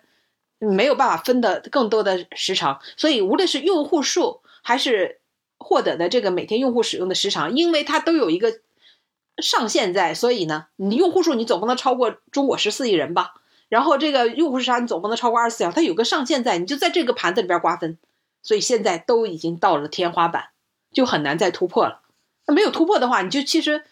[0.58, 5.20] 没有办法分的更多的时长，所以无论是用户数还是
[5.58, 8.60] 获得的这个每天用户使用的时长，因为它都有一个
[9.38, 13.34] 上限在，所以呢，你用户数你总不能超过中国十四亿人吧？
[13.68, 17.98] 然后这个用户时长你总不能超过二十四小时，它有个上限在，你就在这个盘子里边瓜分，
[18.42, 20.50] 所以现在都已经到了天花板。
[20.92, 22.00] 就很难再突破了。
[22.48, 23.84] 那没有突破的话，你就其实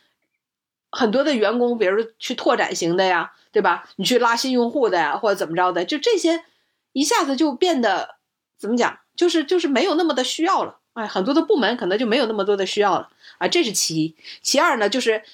[0.91, 3.89] 很多的员工，比如说去拓展型的呀，对吧？
[3.95, 6.45] 你去拉新用户的呀，或者怎么着的，就这些
[6.93, 8.17] 一下子就变得
[8.59, 8.99] 怎么讲？
[9.19, 10.79] 就是就是没有那么的需要了。
[10.93, 13.49] 哎，很多的部门可能就没有那么多的需要了啊。
[13.49, 14.17] 这是其一。
[14.41, 15.25] 其二呢，就是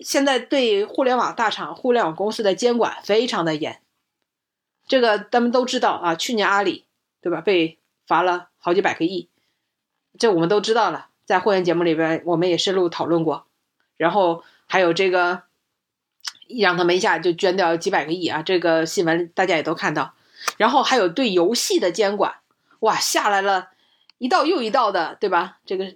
[0.00, 3.80] 现在对互联网大厂、互联网公司的监管非常的严。
[4.86, 6.86] 这个咱们都知道啊，去年阿里
[7.20, 9.28] 对吧，被罚了好几百个亿。
[10.18, 13.46] 这我们都知道了，在会员节目里边，我们也深入讨论过。
[13.98, 15.42] 然后还有这个，
[16.48, 20.14] 让他们一下就捐掉几百个亿啊，这个新闻大家也都看到。
[20.56, 22.36] 然后还有对游戏的监管，
[22.86, 23.68] 哇，下来了
[24.18, 25.58] 一道又一道的，对吧？
[25.66, 25.94] 这个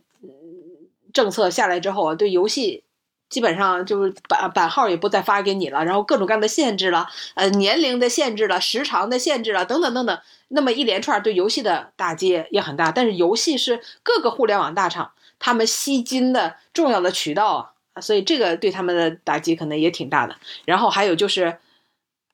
[1.13, 2.85] 政策下来之后啊，对游戏。
[3.31, 12.91] 基本上就是版版号也不再发给你了，然后各种各样的限制了，呃，年龄的限制了，时长的限制了，等等等等，那么一连串对游戏的打击也很大。
[12.91, 20.35] 但是游戏是各个互联网大厂他们吸金的重要的渠道啊，所以这个对他们的打击可能也挺大的。
[20.65, 21.59] 然后还有就是，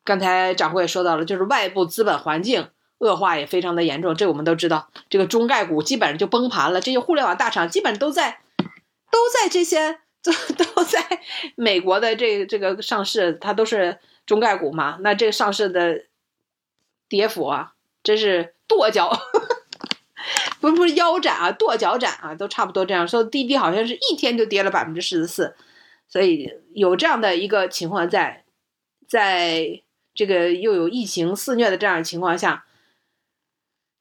[0.03, 8.41] 刚才掌柜也说到了，就是外部资本环境恶化也非常的严重，这我们都知道，这个中概股基本上就崩盘了，这些互联网大厂基本都在
[9.11, 10.01] 都在这些。
[10.27, 10.33] 都
[10.75, 11.01] 都在
[11.55, 14.99] 美国的这这个上市，它都是中概股嘛？
[15.01, 16.03] 那这个上市的
[17.09, 19.17] 跌幅啊，真是跺脚，
[20.61, 23.07] 不是不是腰斩啊，跺脚斩啊，都差不多这样。
[23.07, 25.55] 说滴滴好像是一天就跌了百分之四十四，
[26.09, 28.43] 所以有这样的一个情况在，
[29.07, 29.81] 在
[30.13, 32.66] 这个又有疫情肆虐的这样的情况下，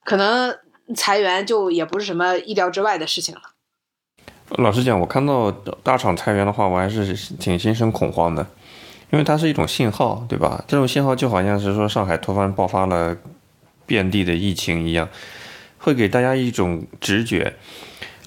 [0.05, 0.55] 可能
[0.95, 3.41] 裁员就也不是什么意料之外的事情了。
[4.49, 8.45] 老实讲，我看到大厂裁员的话，我还是挺心生恐慌的，
[9.11, 10.63] 因为它是一种信号，对吧？
[10.67, 13.17] 这种信号就好像是说上海突然爆发了
[13.87, 15.09] 遍地的疫情一样，
[15.79, 17.55] 会给大家一种直觉，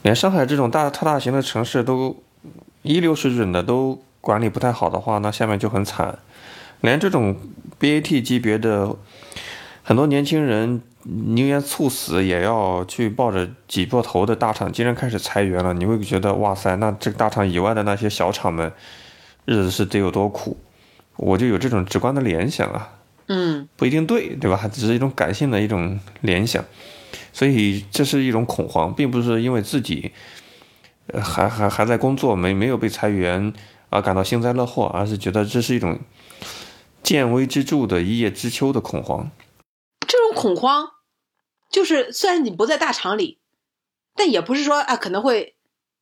[0.02, 2.16] 连上海这种大特大型的城市都
[2.82, 6.18] 一流水准的都管理不太好的话，那下面就很惨，
[6.80, 7.36] 连这种
[7.78, 8.96] BAT 级别的
[9.84, 10.82] 很多年轻人。
[11.11, 18.71] 宁愿猝死也要去抱着挤破头的大厂，竟然开始裁员了，你会觉得哇塞，那这个大厂以外的那些小厂们，
[19.47, 20.59] 日子是得有多苦？
[21.16, 22.90] 我就有这种直观的联想啊。
[23.29, 24.68] 嗯，不一定对，对吧？
[24.71, 26.62] 只是一种感性的一种联想，
[27.33, 30.12] 所以这是一种恐慌，并不是因为自己，
[31.07, 33.53] 呃，还还还在工作，没没有被裁员
[33.88, 35.99] 而感到幸灾乐祸，而是觉得这是一种
[37.03, 39.31] 见微知著的一叶知秋的恐慌。
[40.07, 40.87] 这种恐慌。
[41.70, 43.38] 就是虽然你不在大厂里，
[44.14, 45.54] 但也不是说啊可能会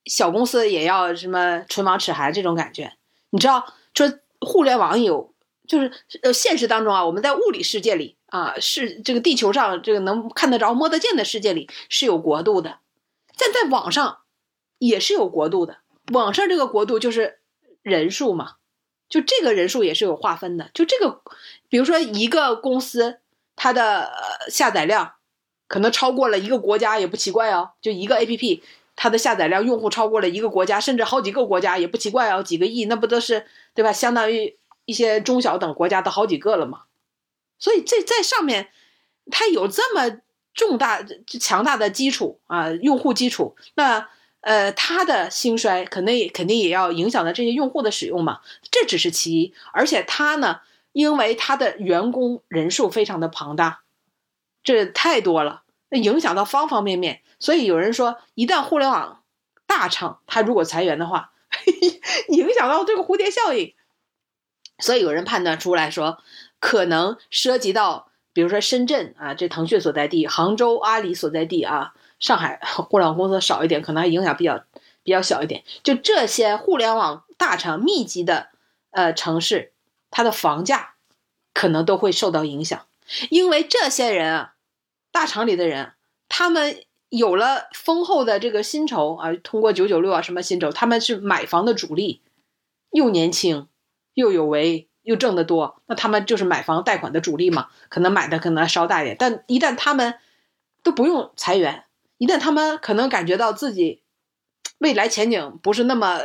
[0.05, 2.92] 小公司也要什么唇亡齿寒这种感觉。
[3.31, 5.35] 你知道，说互联网有
[5.66, 12.79] 就是呃现实当中啊，我们在物理世界里啊是这个地球上这个能看得着摸得见的世界里是有国度的，
[13.37, 14.18] 但在网上
[14.79, 15.79] 也是有国度的。
[16.12, 17.40] 网上这个国度就是
[17.83, 18.52] 人数嘛，
[19.09, 20.70] 就这个人数也是有划分的。
[20.72, 21.20] 就这个，
[21.68, 23.18] 比如说一个公司
[23.57, 24.12] 它的
[24.48, 25.14] 下载量。
[25.68, 28.62] 可能超过了一个国家也不奇怪哦，就一个 A P P，
[28.94, 33.92] 它的下载量用户超过了一个国家，甚至好几个国家也不奇怪哦，几个亿那不都是对吧？
[33.92, 36.83] 相当于一些中小等国家的好几个了嘛。
[37.58, 38.69] 所以这在上面，
[39.31, 40.19] 它有这么
[40.54, 41.04] 重大
[41.40, 44.08] 强大的基础啊，用户基础，那
[44.42, 48.40] 呃它的兴衰肯定也肯定也要影响到这些用户的使用嘛。
[48.71, 50.60] 这只是其一，而且它呢，
[50.92, 53.81] 因为它的员工人数非常的庞大。
[54.67, 59.23] 这太多了，那影响到方方面面，所以有人说，一旦互联网
[59.64, 61.31] 大厂它如果裁员的话，
[62.29, 63.75] 影响到这个蝴蝶效应，
[64.81, 66.19] 所以有人判断出来说，
[66.58, 74.64] 可能涉及到，比如说深圳啊，这腾讯所在地，杭州阿里所在地啊，上海互联网公司少一点，可能还影响比较
[75.04, 75.62] 比较小一点。
[75.85, 78.48] 就这些互联网大厂密集的
[78.90, 79.73] 呃城市，
[80.10, 80.94] 它的房价
[81.54, 82.87] 可能都会受到影响，
[83.31, 84.54] 因为这些人啊，
[85.17, 85.92] 大厂里的人，
[86.29, 92.21] 他们有了丰厚的这个薪酬啊，通过九九六啊什么薪酬，他们是买房的主力，
[92.90, 93.67] 又年轻。
[94.12, 97.69] 又有为又挣得多，那他们就是买房贷款的主力嘛？
[97.90, 100.14] 可能买的可能稍大一点，但一旦他们
[100.83, 101.85] 都不用裁员，
[102.17, 104.00] 一旦他们可能感觉到自己
[104.79, 106.21] 未来前景不是那么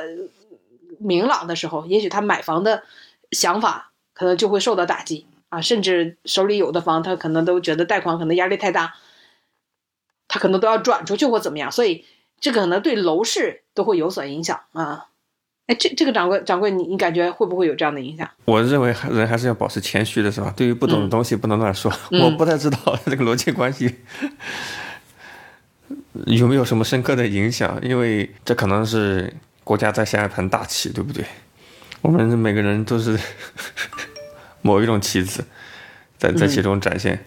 [0.99, 2.83] 明朗的时候，也许他买房的
[3.31, 8.95] 想法可能就会受到打击啊，甚至手里有的房，他可能都觉得贷款可能压力太大，
[10.29, 12.05] 他可能都要转出去或怎么样，所以
[12.39, 15.07] 这可能对楼市都会有所影响啊。
[15.67, 18.29] 哎，这这个掌柜掌柜，你你感觉会不会有这样的影响？
[18.45, 20.53] 我认为人还是要保持谦虚的，是吧？
[20.55, 21.91] 对于不懂的东西不能乱说。
[22.11, 23.97] 我不太知道 这个逻辑关系
[26.27, 29.33] 有没有什么深刻的影响，因为这可能是
[29.63, 31.25] 国家在下一盘大棋，对不对？
[32.01, 33.17] 我们每个人都是
[34.61, 35.45] 某一种棋子，
[36.17, 37.25] 在在其中展现。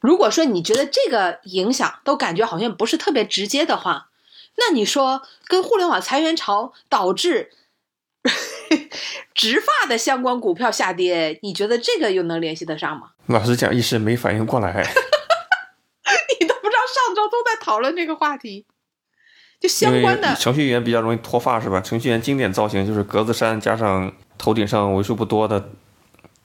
[0.00, 4.10] 如果说你觉得这个影响都感觉好像不是特别直接的话，
[4.56, 7.50] 那你说跟互联网裁员潮导致
[9.34, 13.12] 植发的相关股票下跌，你觉得这个又能联系得上吗？
[13.26, 14.72] 老实讲，一时没反应过来。
[16.40, 18.66] 你都不知道上周都在讨论这个话题，
[19.58, 21.80] 就相关的程序员比较容易脱发是吧？
[21.80, 25.70] 程序员经典造型就是格子衫加上头顶上为数不多的，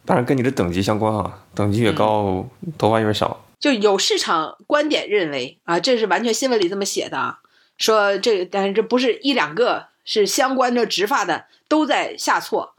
[0.10, 2.44] 当然跟你的等级相关啊，等级越高，
[2.80, 3.46] 头发越少。
[3.60, 7.42] 就有市场观点认为啊，这是完全新闻里这么写的啊。
[7.78, 12.74] 说这，但是这不是一两个，是相关的植发的都在下挫，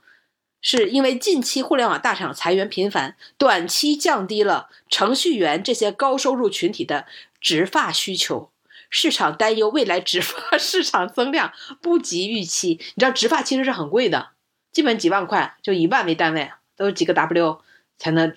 [0.61, 7.07] 是因为近期互联网大厂裁员频繁，短期降低了程序员这些高收入群体的
[7.41, 8.51] 植发需求，
[8.91, 12.71] 市场担忧未来植发市场增量不及预期。
[12.71, 14.31] 你知道植发其实是很贵的，
[14.73, 16.51] 基本几万块，就以万为单位，
[16.81, 17.61] 都有几个 W
[17.99, 18.35] 才能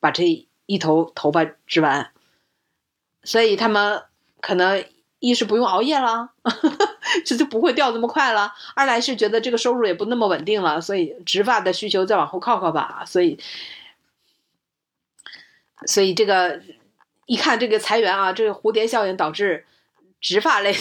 [0.00, 0.24] 把这
[0.66, 2.10] 一头头发植完，
[3.22, 4.02] 所以他们
[4.40, 4.84] 可能。
[5.20, 6.30] 一是不用熬夜了，
[7.26, 13.02] 这就不会掉这么快了；二来是觉得这个收入也不那么稳定了，所以植发的需求再往后靠靠吧。
[13.04, 13.36] 所以，
[15.86, 16.62] 所以这个
[17.26, 19.66] 一看这个裁员啊，这个蝴蝶效应导致
[20.20, 20.80] 植发类的、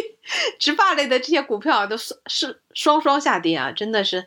[0.58, 3.70] 植发类的这些股票都是是双双下跌啊！
[3.70, 4.26] 真的是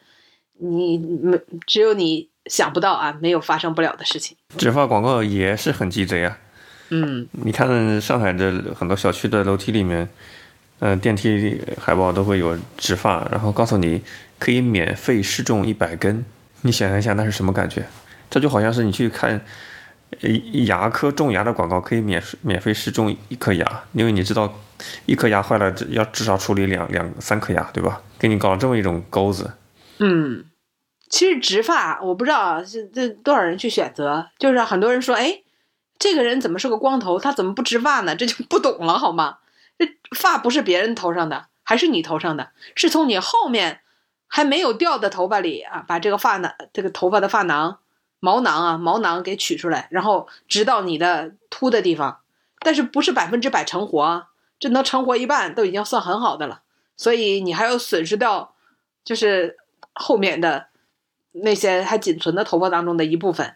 [0.60, 4.36] 你没只有你想不到啊，没有发生不了的事情。
[4.58, 6.38] 植发广告也是很鸡贼啊。
[6.90, 10.08] 嗯，你看上海的很多小区的楼梯里面，
[10.80, 14.02] 嗯，电梯海报都会有植发，然后告诉你
[14.40, 16.24] 可以免费试种一百根。
[16.62, 17.86] 你想象一下，那是什么感觉？
[18.30, 19.42] 这就好像是你去看
[20.66, 24.58] 牙科种牙的广告，可以免免费试种一颗牙，因为你知道
[25.06, 28.02] 一颗牙坏了要至少处理两两三颗牙，对吧？
[28.18, 29.52] 给你搞这么一种钩子。
[30.00, 30.46] 嗯，
[31.10, 35.44] 其实植发我不知道这这多少人去选择，就是很多人说，哎。
[36.00, 37.18] 这个人怎么是个光头？
[37.18, 38.16] 他怎么不植发呢？
[38.16, 39.40] 这就不懂了，好吗？
[39.80, 42.52] 这发不是别人头上的，还是你头上的？
[42.76, 43.82] 是从你后面
[44.28, 47.80] 还没有掉的头发里啊，把这个发囊、这个头发的发囊、
[48.20, 52.20] 毛囊啊、毛囊给取出来，然后植到你的秃的地方。
[52.60, 54.28] 但是不是百分之百成活？
[54.60, 56.62] 这能成活一半都已经算很好的了。
[56.96, 58.54] 所以你还要损失掉，
[59.04, 59.58] 就是
[60.00, 60.68] 后面的
[61.32, 63.56] 那些还仅存的头发当中的一部分，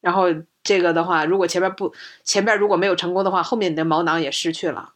[0.00, 0.28] 然后。
[0.64, 1.94] 这个的话，如果前面不
[2.24, 4.92] 前面如果没有成功的话，后面你的毛囊也失去了，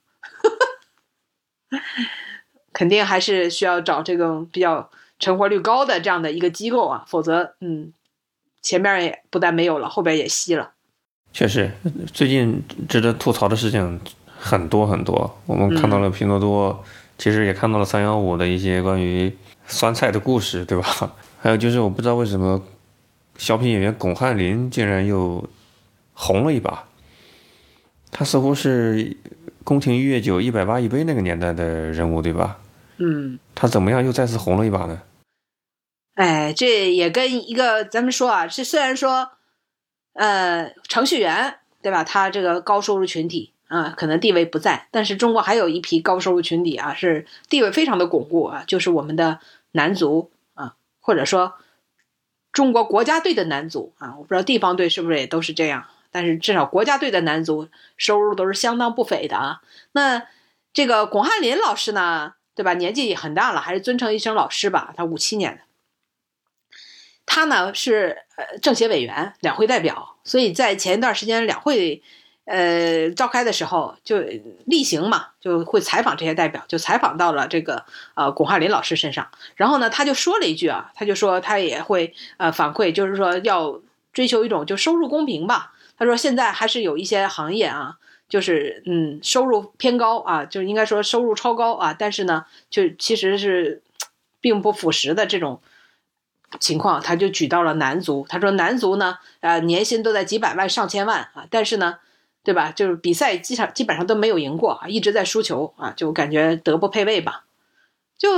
[2.75, 7.95] 肯定还是需要找这种比较成活率高的这样的一个机构啊，否则，嗯，
[8.61, 10.73] 前面也不但没有了，后边也稀了。
[11.33, 11.71] 确实，
[12.13, 13.99] 最近值得吐槽的事情
[14.39, 16.85] 很多很多，我们看到了拼多多，
[17.17, 19.35] 其实也看到了三幺五的一些关于
[19.67, 21.15] 酸菜的故事，对吧？
[21.41, 22.63] 还有就是我不知道为什么
[23.37, 25.49] 小品演员巩汉林竟然又。
[26.15, 26.87] 红了一把，
[28.11, 29.17] 他似乎是
[29.65, 32.59] 宫廷御酒一百八一杯那个年代的人物，对吧？
[32.99, 35.01] 嗯，他怎么样又再次红了一把呢？
[36.15, 39.31] 哎，这也跟一个咱们说啊，这虽然说，
[40.13, 42.05] 呃，程序员对吧？
[42.05, 51.55] 他这个高收入群体啊，可能地位不在，但是中国还有一批高收入群体啊，是地位非常的巩固啊，就是我们的男足啊，或者说
[52.53, 55.87] 中国国家队的男足啊，我不知道地方队是不是也都是这样。
[56.11, 59.63] 但是至少国家队的男足收入都是相当不菲的啊。
[59.93, 60.27] 那
[60.75, 62.75] 这个巩汉林老师呢，对吧？
[62.75, 64.93] 年纪也很大了，还是尊称一声老师吧。
[64.95, 65.63] 他五七年的，
[67.25, 72.03] 他呢是呃政协委员、两会代表，所以在前一段时间两会
[72.45, 74.19] 呃召开的时候，就
[74.67, 77.85] 例行嘛，就会采访这些代表，就采访到了这个
[78.15, 79.29] 呃巩汉林老师身上。
[79.55, 83.81] 然后呢，他就说了一句啊，他就说他也会呃反馈，就是说要
[84.13, 85.73] 追求一种就收入公平吧。
[85.97, 93.83] 他说现在还是有一些行业啊，就是嗯收入偏高啊，就应该说收入超高啊，但是呢，就其实是
[94.41, 95.63] 并不符实的这种
[96.59, 97.01] 情况。
[97.01, 101.99] 他就举到了男足，他说男足呢，呃年薪都在几百万上千万啊，但是呢。
[102.45, 102.73] 对吧？
[102.73, 107.45] 就是比赛基上基本上都没有赢过啊，一直在输球啊，就感觉德不配位吧。
[108.19, 108.31] 就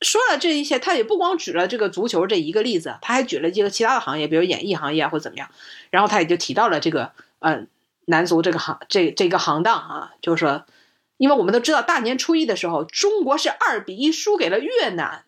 [0.00, 5.48] 说了这一些，他也不光举了这个足球这一个例子，他还举了几个其他的行业，比如演艺行业啊或怎么样。
[5.90, 7.66] 然后他也就提到了这个呃
[8.06, 10.66] 男足这个行这这个行当啊，就是说，
[11.16, 15.24] 因为我们都知道大年初一的时候，中国是二比一输给了越南，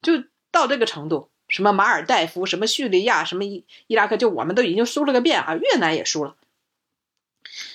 [0.00, 1.28] 就到这个程度。
[1.54, 5.54] 什么马尔代夫，什么叙利亚，什么伊伊拉克，就我们都已经输了个遍啊！
[5.54, 6.34] 越南也输了，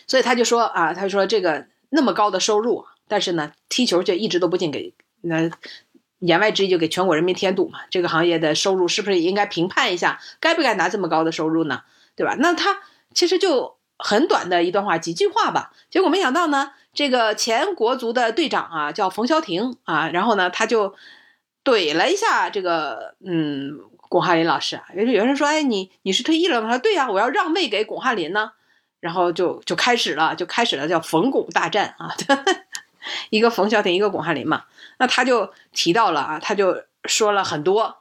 [0.05, 5.49] 所以他就说啊，他说这个那么高的收入，但是呢，踢球却一直都不进，给那
[6.19, 7.79] 言外之意就给全国人民添堵嘛。
[7.89, 11.83] 这个行业的收入是不是也应该评判一下，该不该拿这么高的收入呢？
[12.17, 12.35] 对吧？
[12.37, 12.81] 那他
[13.13, 15.71] 其实就很短的一段话，几句话吧。
[15.89, 20.93] 结果没想到呢，这个前国足的队长啊，叫冯潇霆啊，然后呢，他就。
[21.63, 26.67] 怼了一下这个，嗯，巩汉林老师啊，有有人说，哎，你你是退役了吗？
[26.69, 28.51] 他说对呀，我要让位给巩汉林呢。
[29.01, 32.13] 然后就就开始了，就开始了叫冯巩大战啊，
[33.31, 34.65] 一个冯小挺，一个巩汉林嘛。
[34.97, 37.99] 那他就提到了啊，他就说了很多。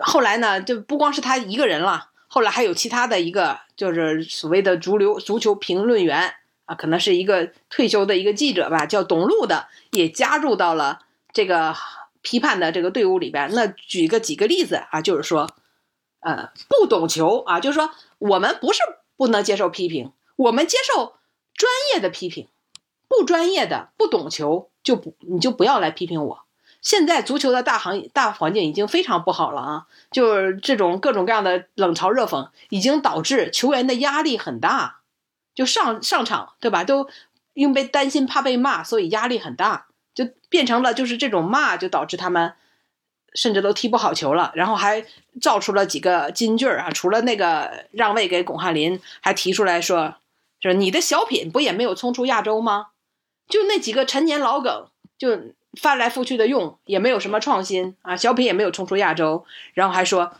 [0.00, 6.34] 后来呢，就不光是他一个人了，后来还有其他的一个，就是所谓的足流足球评论员。
[6.70, 11.00] 啊，可能是一个退休的一个记者吧，叫董路的，也加入到了
[11.32, 11.74] 这个
[12.22, 13.50] 批判的这个队伍里边。
[13.52, 15.50] 那举个几个例子啊，就是说，
[16.20, 18.78] 呃，不懂球啊，就是说我们不是
[19.16, 21.14] 不能接受批评，我们接受
[21.54, 22.46] 专业的批评，
[23.08, 26.44] 不专业的不懂球就不你就不要来批评我。
[26.80, 34.99] 现在足球的大行大环境已经非常不好了啊，就是这种各种各样的冷嘲热讽，已经导致球员的压力很大。
[35.54, 36.84] 就上上场，对吧？
[36.84, 37.08] 都
[37.52, 42.54] 因为担心怕被骂，所以压力很大，就变成了就是这种骂，就导致他们
[43.34, 44.52] 甚至都踢不好球了。
[44.54, 45.04] 然后还
[45.42, 50.14] 造出了几个金句儿啊，除了那个让位给巩汉林，还提出来说，
[50.60, 52.86] 说你的小品不也没有冲出亚洲吗？
[53.48, 54.86] 就那几个陈年老梗，
[55.18, 59.44] 就翻来覆去的用，也没有什么创新啊，小品也没有冲出亚洲。
[59.74, 60.32] 然后还说，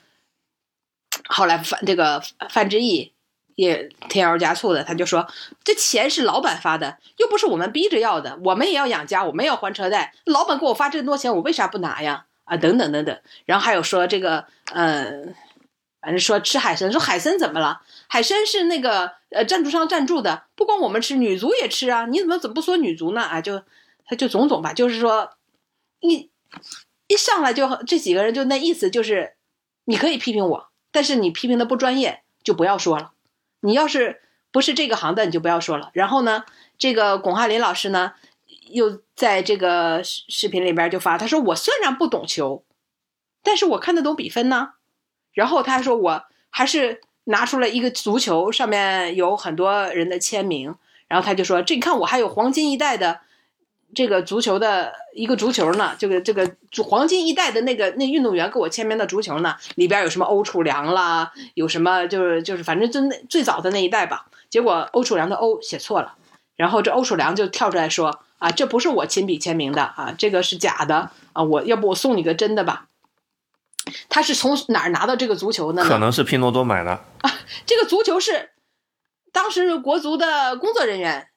[1.29, 3.13] 后来范这个范志毅。
[3.61, 5.29] 也添油加醋的，他就说
[5.63, 8.39] ：“这钱是老板发的，又不是我们逼着要的。
[8.43, 10.15] 我们也要养家，我们要还车贷。
[10.25, 12.25] 老板给我发这么多钱，我为啥不拿呀？
[12.45, 13.21] 啊，等等等等。
[13.45, 15.35] 然后还有说这个，嗯，
[16.01, 17.83] 反正说吃海参，说海参怎么了？
[18.09, 22.07] 海参是那个呃赞助商赞助的，不光我们吃，女足也吃啊。
[22.07, 23.21] 你怎么怎么不说女足呢？
[23.21, 23.63] 啊，就
[24.07, 25.33] 他就种种吧，就是说
[26.01, 26.31] 一
[27.09, 29.35] 一上来就这几个人就那意思就是，
[29.85, 33.13] 你可以批评我，但是你批评的不专业就不要说了。”
[33.61, 35.91] 你要是不是这个行的，你就不要说了。
[35.93, 36.45] 然后呢，
[36.79, 38.13] 这个巩汉林老师呢，
[38.71, 42.65] 又在这个视视频里边就发，他说：“我虽然不懂球，
[43.43, 44.71] 但是我看得懂比分呢。”
[45.33, 50.75] 然后他还说：“我还是拿出了一个足球，上面有很多人的签名。”
[51.09, 53.21] 然后他就说：“这你看我还有黄金一代的。”
[53.95, 56.49] 这个足球的一个足球呢，这个这个
[56.85, 64.27] 黄金一代的那个那运动员给我签名的足球呢，里边有什么欧楚良啦，有什么就是就是反正就那最早的那一代吧。
[64.49, 66.15] 结果欧楚良的欧写错了，
[66.57, 72.87] 然后这欧楚良就跳出来说啊，这不是我亲笔签名的啊，这个是假的啊，我要不我送你个真的吧？
[74.09, 75.85] 他是从哪儿拿到这个足球呢？
[75.85, 76.91] 可能是拼多多买的
[77.23, 77.33] 啊。
[77.67, 78.51] 这个足球是
[79.33, 81.29] 当时国足的工作人员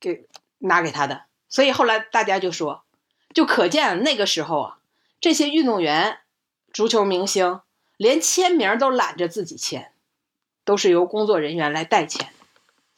[0.00, 0.26] 给
[0.58, 1.25] 拿给他的。
[1.48, 2.84] 所以后来大家就说，
[3.32, 4.78] 就可见那个时候啊，
[5.20, 6.18] 这些运动员、
[6.72, 7.60] 足球明星
[7.96, 9.92] 连签名都懒着自己签，
[10.64, 12.28] 都是由工作人员来代签。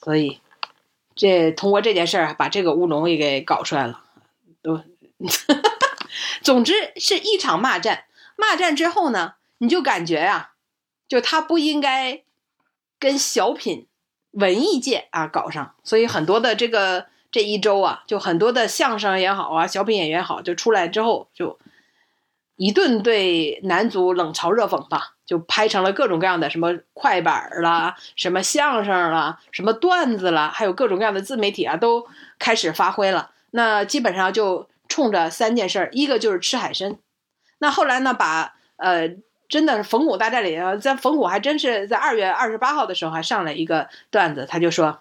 [0.02, 0.40] 所以，
[1.14, 4.02] 这通过这件事儿把这个乌龙也给搞出来了。
[4.62, 4.82] 都，
[6.42, 8.06] 总之是一场骂战。
[8.36, 10.52] 骂战之后呢，你就感觉呀，
[11.06, 12.22] 就他不应该
[12.98, 13.86] 跟小品、
[14.30, 15.74] 文艺界啊搞上。
[15.84, 17.08] 所以很多的这个。
[17.30, 21.58] 这一周啊，就很多的相声也好啊，小品演员好，就出来之后就
[22.56, 32.06] 一顿对男足冷嘲热讽吧，就拍成了各种各样的什么快板啦，什么相声啦，什么段子啦，还有各种各样的自媒体啊，都
[32.38, 33.30] 开始发挥了。
[33.50, 34.68] 那基本上就。
[34.90, 36.96] 冲着三件事儿，一个就是吃海参。
[37.58, 39.06] 那后来呢，把呃，
[39.46, 44.98] 真的是冯巩大战里啊，在冯巩还真是在二月二十八号的时候还上了一个段子，他就说，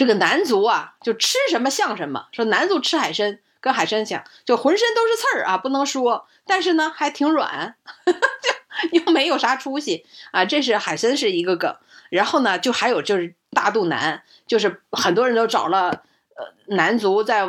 [0.00, 7.76] 这个男足啊，就吃什么像什么，说男足吃海参跟海参像，就浑身都是刺儿啊，不能说，但是呢还挺软，
[8.40, 10.42] 就又没有啥出息啊。
[10.46, 11.76] 这是海参是一个梗，
[12.08, 17.46] 然后呢，就还有就是大肚腩，就是很多人都找了呃男足在。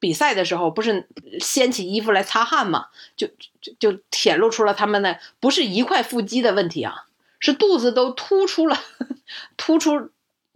[0.00, 1.06] 比赛的时候不是
[1.40, 3.28] 掀起衣服来擦汗嘛，就
[3.60, 7.04] 就就显露出了他们的不是一块腹肌的问题啊，
[7.38, 8.76] 是肚子都突出了，
[9.56, 10.10] 突出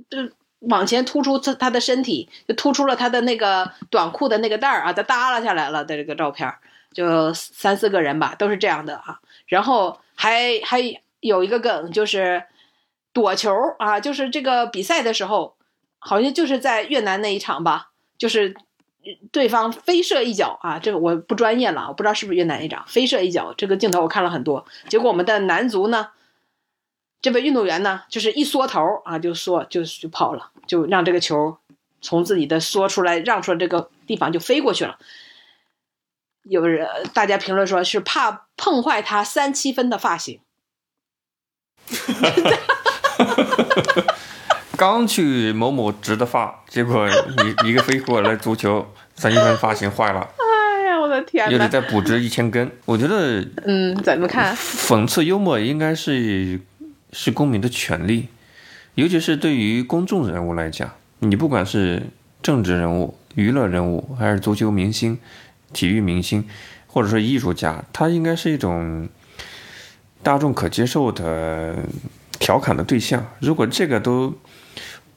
[0.09, 0.31] 就
[0.69, 6.53] 往前突出他他的身体，就突出了他的那个短裤的那个带儿啊，他耷拉下来了的这个照片，
[6.93, 9.21] 就三四个人吧，都是这样的啊。
[9.47, 10.81] 然后还还
[11.21, 12.45] 有一个梗就是
[13.13, 15.57] 躲球啊，就是这个比赛的时候，
[15.99, 18.55] 好像就是在越南那一场吧，就是。
[19.31, 24.65] 对方飞射一脚啊，这个我不专业了，我不知道是不是越南一掌飞射一脚，这个镜头我看了很多。
[24.89, 26.09] 结果我们的男足呢，
[27.21, 31.59] 这位运动员呢，就是一缩头啊，就缩就就跑了，就让这个球
[32.01, 34.99] 从自己的缩出来让出来这个地方就飞过去了。
[36.45, 40.41] 有人大家评论说是怕碰坏他三七分的发型。
[44.77, 50.29] 刚去某某植的发，结果一一个飞过来足球， 三七分发型坏了。
[50.37, 52.71] 哎呀，我的天又得再补植一千根。
[52.85, 54.55] 我觉得，嗯，怎么看？
[54.57, 56.61] 讽刺幽默应该是
[57.13, 58.29] 是公民的权利，
[58.95, 62.03] 尤其是对于公众人物来讲，你不管是
[62.43, 65.19] 政治人物、娱乐人物，还是足球明星、
[65.73, 66.49] 体育明星，
[66.87, 69.09] 或者说艺术家，他应该是一种
[70.23, 71.77] 大众可接受的
[72.39, 73.27] 调侃的对象。
[73.41, 74.33] 如果这个都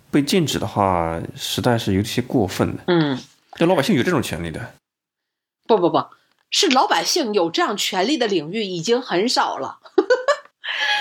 [0.10, 2.84] 被禁止的话，实在是有些过分的。
[2.88, 3.20] 嗯，
[3.54, 4.74] 这老百姓有这种权利的。
[5.68, 6.04] 不不不
[6.50, 9.80] 是老百姓有这样权利的领域已经很少了。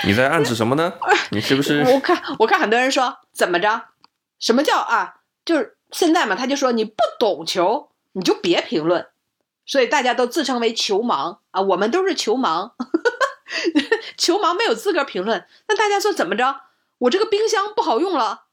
[0.05, 0.93] 你在暗指什么呢？
[1.31, 1.81] 你是不是？
[1.83, 3.85] 我看我看很多人说怎么着？
[4.39, 5.15] 什么叫啊？
[5.43, 9.07] 就是现在嘛，他就说你不懂球，你就别评论。
[9.65, 12.71] 所以大家都自称为球盲啊，我们都是球盲，
[14.17, 15.45] 球盲没有资格评论。
[15.67, 16.61] 那大家说怎么着？
[16.99, 18.43] 我这个冰箱不好用了。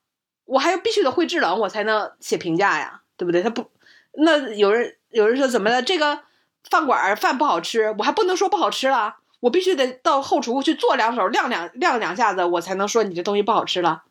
[0.47, 3.43] 我还要必须得会制冷，我才能写评价呀，对不对？
[3.43, 3.71] 他不，
[4.19, 5.83] 那有人有人说怎么了？
[5.83, 6.21] 这个
[6.69, 14.05] 饭馆饭不好吃，我还不能说不好吃了，我必须得到后厨去做两手，晾两晾两下子，我才能说你这东西不好吃了。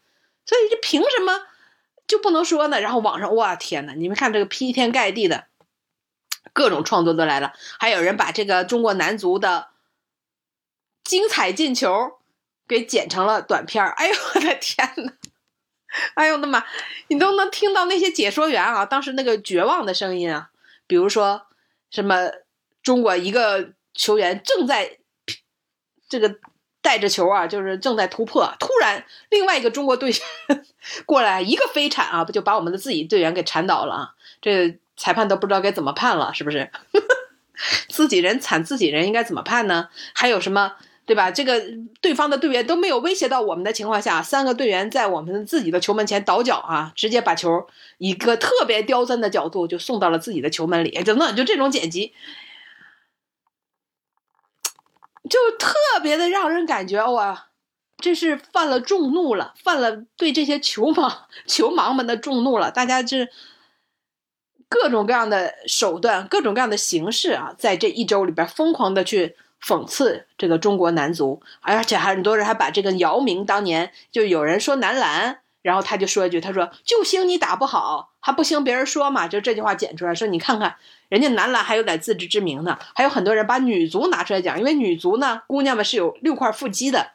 [0.46, 1.48] 所以这凭什么
[2.06, 2.80] 就不能说呢？
[2.80, 5.48] 然后网上，哇天呐，你们看这个劈天盖地的
[6.54, 9.70] 各种创作都来了，还有人把这个中国男足的
[11.04, 12.20] 精彩进球
[12.68, 15.14] 给剪成了短片哎呦我的天呐！
[16.14, 16.64] 哎呦我的妈！
[17.08, 20.52] 你都能听到那些解说员啊，当时那个绝望的声音啊，
[20.86, 21.48] 比如说
[21.90, 22.30] 什么
[22.84, 25.00] 中国一个球员正在
[26.14, 26.36] 这个
[26.84, 30.14] 带着球啊，就是正在突破，突然另外一个中国队
[31.08, 34.12] 过来一个飞铲啊，不就把我们的自己队员给铲倒了啊？
[34.40, 36.70] 这裁判都不知道该怎么判了，是不是？
[37.90, 39.90] 自己人铲自己人应该怎么判呢？
[40.14, 40.74] 还有什么？
[41.08, 41.32] 对吧？
[41.32, 41.60] 这个
[42.00, 52.14] 对方的队员都没有威胁到我们的情况下，三个队员在我们自己的球门前倒脚啊，直接把球一个特别刁钻的角度就送到了自己的球门里，等等，就这种剪辑，
[55.30, 57.48] 就特别的让人感觉哇，
[57.98, 61.12] 这是犯了众怒了，犯了对这些球盲
[61.46, 62.72] 球盲们的众怒了。
[62.72, 63.28] 大家这
[64.70, 69.36] 各种各样的手段，各种各样的形式啊，在这一周里边疯狂的去。
[69.66, 80.76] 讽刺这个中国男足，而且很多人还把这个姚明当年就有人说男篮，然后他就说一句，他说就兴你打不好，还不兴别人说嘛，就这句话剪出来说，你看看
[81.14, 82.78] 人家男篮还有点自知之明呢。
[82.96, 87.12] 还有很多人把女足拿出来讲，因为女足呢，姑娘们是有六块腹肌的，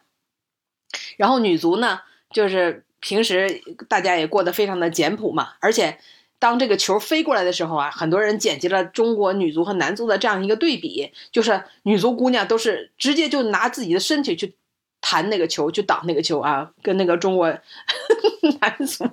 [1.16, 5.98] 然后女足呢，就是平时大家也过得非常的简朴嘛，而且。
[6.40, 14.54] 当这个球飞过来的时候啊，很多人剪辑了中国女足和男足的这样一个对比，就是女足姑娘都是直接就拿自己的身体去
[15.00, 17.48] 弹那个球，去挡那个球啊，跟那个中国
[18.60, 19.08] 男足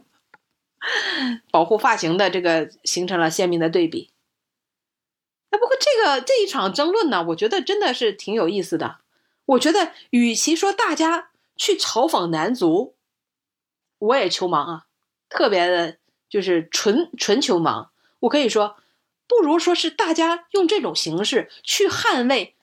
[1.50, 4.12] 保护发型的这个形成了鲜明的对比。
[5.58, 9.00] 不过这个这一场争论呢，我觉得真的是挺有意思的。
[9.46, 12.96] 我觉得与其说大家去嘲讽男足，
[14.00, 14.86] 我也球盲啊，
[15.30, 15.98] 特别的。
[16.28, 17.90] 就是纯纯球盲，
[18.22, 18.76] 我可以说，
[19.26, 22.56] 不如说是大家用这种形式去捍卫，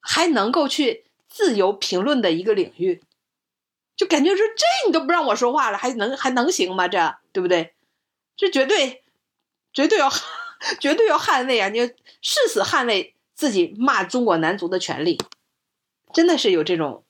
[0.00, 3.02] 还能够去自由评论的一个领域，
[3.96, 6.86] 就感觉说这你都不让我说话了，还能还能行吗？
[6.86, 7.72] 这对不对？
[8.36, 9.04] 这绝对
[9.72, 10.10] 绝对要
[10.80, 11.68] 绝对要捍卫啊！
[11.68, 11.80] 你
[12.22, 15.18] 誓死捍卫自己骂中国男足的权利，
[16.12, 17.04] 真的是有这种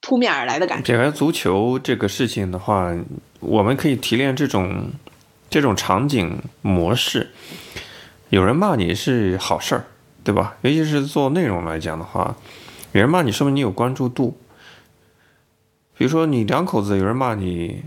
[0.00, 0.84] 扑面而来的感觉。
[0.84, 2.94] 撇开足球这个事情的话，
[3.40, 4.90] 我们可以提炼这种
[5.50, 7.32] 这种场景模式。
[8.28, 9.86] 有人骂你是好事儿，
[10.24, 10.56] 对吧？
[10.62, 12.36] 尤其是做内容来讲的话，
[12.92, 14.38] 有人骂你，说明你有关注度。
[15.96, 17.82] 比如说你两口子有人骂你，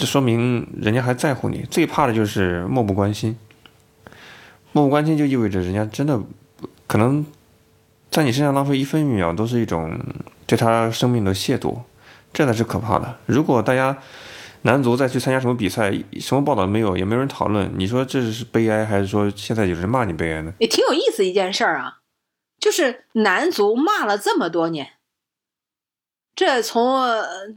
[0.00, 1.62] 这说明人家还在乎你。
[1.70, 3.38] 最怕的就是漠不关心，
[4.72, 6.18] 漠不关心就意味着人家真的
[6.86, 7.26] 可能
[8.10, 10.00] 在你身上浪费一分一秒都是一种
[10.46, 11.80] 对他生命的亵渎，
[12.32, 13.18] 这才是可怕的。
[13.26, 13.98] 如果大家
[14.62, 20.54] 男足再去参加什么比赛，什么报道没有，也没有人讨论，你说这是悲哀，还是说现在有人骂你悲哀呢？
[20.60, 21.98] 也挺有意思一件事儿啊，
[22.58, 24.92] 就是男足骂了这么多年。
[26.36, 27.04] 这从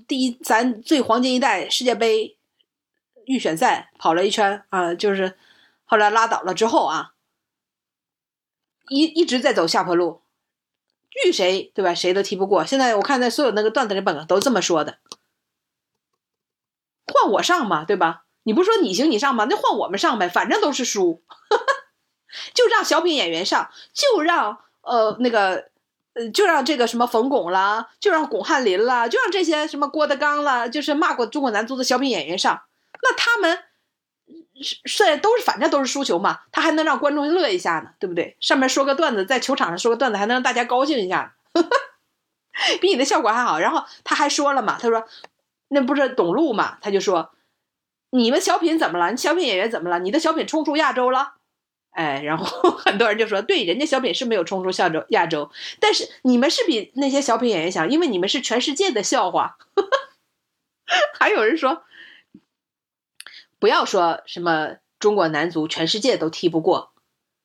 [0.08, 2.38] 第一咱最黄金一代世界杯
[3.26, 5.38] 预选赛跑了一圈啊，就是
[5.86, 7.14] 后来拉倒了之后啊，
[8.90, 10.22] 一一直在走下坡路，
[11.26, 11.96] 遇谁对吧？
[11.96, 12.66] 谁都踢不过。
[12.66, 14.98] 现在我看在所有那个段子里本都这么说的，
[17.08, 18.26] 换我上嘛，对吧？
[18.44, 19.46] 你不说你行你上吗？
[19.50, 21.24] 那换我们上呗，反正都是输，
[22.54, 25.72] 就让小品演员上，就让呃那个。
[26.14, 32.62] 呃，就让这个什么冯巩啦，就让巩汉林啦，就让这些什么郭德纲啦，就是骂过中国男足的小品演员上，
[33.02, 33.64] 那他们
[34.86, 38.38] 虽然都是反正都是输球嘛，他还能让观众乐一下呢，对不对？
[38.40, 41.36] 上面说个段子，在球场上说个段子，还能让大家高兴一下，
[42.80, 43.58] 比你的效果还好。
[43.58, 45.04] 然后他还说了嘛，他说
[45.70, 47.32] 那不是董路嘛，他就说
[48.12, 49.10] 你们小品怎么了？
[49.10, 49.98] 你小品演员怎么了？
[49.98, 51.34] 你的小品冲出亚洲了？
[51.94, 59.58] 哎，然后 很多人就说，对，人家小品是没有冲出亚洲，亚洲，但是你们是比那些小品演员强，因为你们是全世界的笑话。
[61.20, 61.84] 还有人说，
[63.60, 66.92] 不要说什么中国男足全世界都踢不过，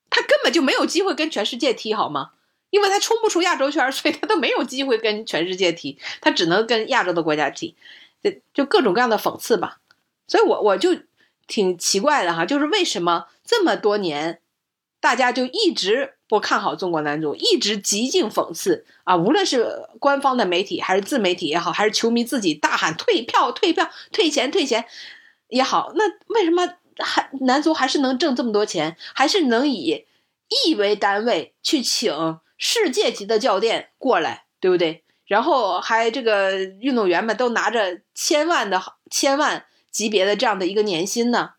[0.08, 2.30] 他根本就没有机会跟全世界踢，好吗？
[2.70, 7.76] 因为他冲不出亚洲圈，所以他都没有机会跟全世界踢，他只能跟亚洲的国家踢，
[8.22, 9.78] 就就各种各样的讽刺吧。
[10.26, 10.96] 所以我我就。
[11.48, 14.40] 挺奇怪的哈，就是为什么这么多年，
[15.00, 19.16] 大家就一直不看好中国男足，一直极尽讽刺啊！
[19.16, 24.84] 无论是官方的媒体，还是自媒体也好，还是球迷自己大喊退票、退票、退钱、退钱
[25.48, 26.68] 也好，那为什么
[26.98, 30.04] 还男足还是能挣这么多钱，还是能以
[30.66, 35.02] 亿为单位去请世界级的教练过来，对不对？
[35.24, 39.64] 然后还这个运动员们都拿着千万的千万。
[39.90, 41.54] 级别的这样的一个年薪呢，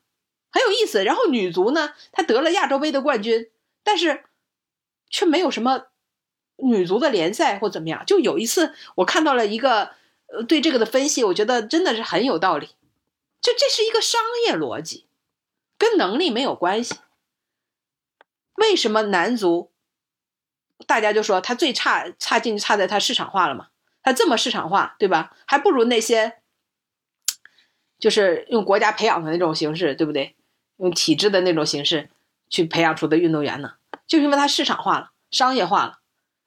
[0.52, 1.04] 很有意思。
[1.04, 3.50] 然后女足呢，她得了亚洲杯的冠军，
[3.84, 4.24] 但是
[5.10, 5.88] 却没有什么
[6.58, 8.06] 女足的联赛或怎么样。
[8.06, 9.92] 就有一次我看到了一个
[10.28, 12.70] 呃对这个的分析，我觉得真的是很有道理。
[13.42, 15.08] 就这是一个商业逻辑，
[15.78, 16.96] 跟能力没有关系。
[18.56, 19.72] 为什么男足
[20.86, 23.70] 大家就说他最差差劲差在他市场化了嘛？
[24.04, 25.36] 他这么市场化，对吧？
[25.46, 26.39] 还不如那些。
[28.00, 30.36] 就是用国家培养的那种形式，对不对？
[30.78, 32.10] 用体制的那种形式
[32.50, 33.74] 去培养出的运动员呢，
[34.08, 36.00] 就因为它市场化了、商业化了，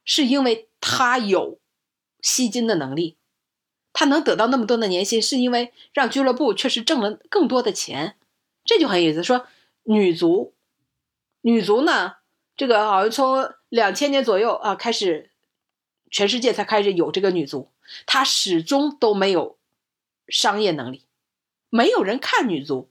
[0.06, 1.58] 是因为他有
[2.22, 3.18] 吸金的能力，
[3.92, 8.16] 他能得到那么多的年薪，是因为让俱乐部确实挣了更多的钱。
[8.64, 9.22] 这就很有意思。
[9.22, 9.46] 说
[9.82, 10.54] 女足，
[11.42, 12.14] 女足呢，
[12.56, 15.30] 这个好像从两千年左右啊开始，
[16.10, 17.68] 全世界才开始有这个女足，
[18.06, 19.58] 她始终都没有
[20.26, 21.04] 商业能力。
[21.74, 22.90] 没有人看女足，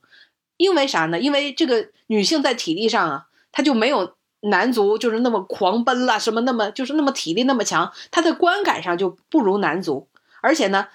[0.58, 1.20] 因为啥呢？
[1.20, 10.08] 因为这个女性在体力上啊，她就没有男足就是那么狂奔了，什么那么就是那么体力那么强，她的观感上就不如男足。
[10.42, 10.88] 而且呢，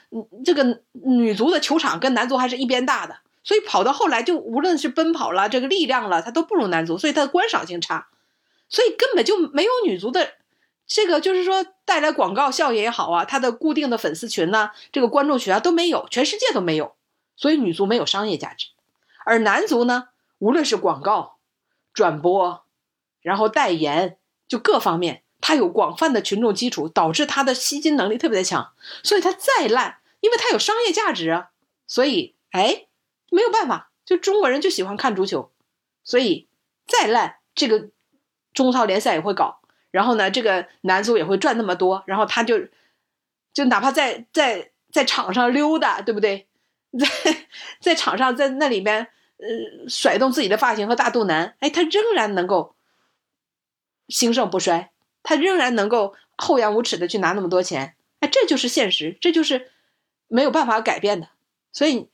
[0.45, 8.09] 这个女足的球场跟男足还是一边大的，所以跑到后来就无论是奔跑了，这个力量了，它都不如男足，所以它的观赏性差，
[8.69, 10.33] 所以根本就没有女足的
[10.89, 16.96] 这个就是说带来广告效应也好啊，它的固定的粉丝群呢，这个观众群啊都没有，全世界都没有。
[17.37, 18.69] 所以女足没有商业价值，
[19.25, 20.09] 而男足呢，
[20.39, 21.37] 无论是广告、
[21.93, 22.65] 转播，
[23.21, 24.19] 然后代言，
[24.49, 28.73] 就各方面，它有广泛的群众基础，导致它的吸金能力特别的强。
[29.03, 31.51] 所以它再烂，因为它有商业价值啊，
[31.87, 32.87] 所以哎，
[33.31, 35.51] 没有办法，就中国人就喜欢看足球，
[36.03, 36.49] 所以
[36.87, 37.91] 再烂，这个
[38.55, 39.61] 中超联赛也会搞，
[39.91, 42.69] 然后呢，这个男足也会赚那么多，然后他就
[43.53, 46.47] 就哪怕在在在场上溜达，对不对？
[46.99, 47.37] 在
[47.81, 49.07] 在场上，在那里边，
[49.39, 52.75] 呃，甩动自己的发型和大肚腩，哎，他仍然能够
[54.09, 54.91] 兴盛不衰，
[55.23, 59.71] 他仍然能够厚颜无耻的去拿那么多钱，哎，这就是现实，这就是
[60.29, 61.29] 没有办法改变的。
[61.73, 62.09] 所以，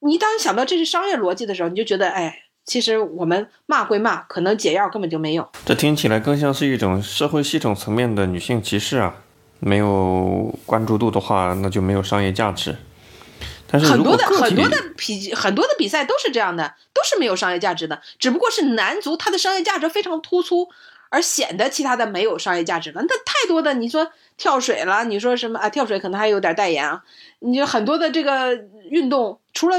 [0.00, 5.50] 你当你想到这是商业逻辑的时候，你就觉得，哎，其实我们骂归骂，可能解药根本就没有。
[5.66, 9.16] 这听起来更像是一种社会系统层面的女性歧视啊！
[9.60, 12.76] 没有关注度的话，那就没有商业价值。
[13.74, 20.68] 但是很多的很多的比很多的比赛都是这样的，都是没有商业价值的，只不过是男足他的商业价值非常突出，
[21.08, 23.02] 而显得其他的没有商业价值了。
[23.02, 25.68] 那太多的，你说跳水了，你说什么啊？
[25.68, 27.02] 跳水可能还有点代言啊。
[27.40, 28.54] 你就很多的这个
[28.90, 29.76] 运动，除了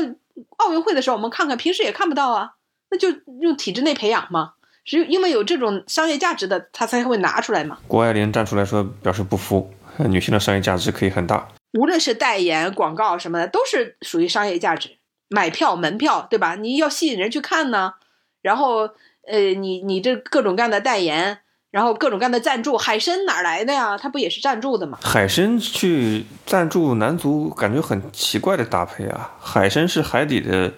[0.58, 2.52] 奥运会的时候我们看看，平时也看不到啊。
[2.90, 3.08] 那就
[3.40, 7.78] 用体制内培养嘛，只有因为有这种商业价值的，他才会拿出来嘛。
[7.88, 11.48] 郭爱玲站出来说表示不服，女性的商业价值可以很大。
[11.76, 14.98] 无论是代言、广告什么的，都是属于商业价值。
[15.28, 16.56] 买票、门票，对吧？
[16.56, 17.94] 你要吸引人去看呢。
[18.42, 18.90] 然后，
[19.28, 21.40] 呃，你你这各种各样的代言，
[21.72, 23.98] 然后各种各样的赞助，海参哪儿来的呀？
[23.98, 25.00] 它不也是赞助的吗？
[25.02, 29.32] 海参去赞助男足，感觉很奇怪的搭配啊！
[29.42, 30.72] 海参是海底的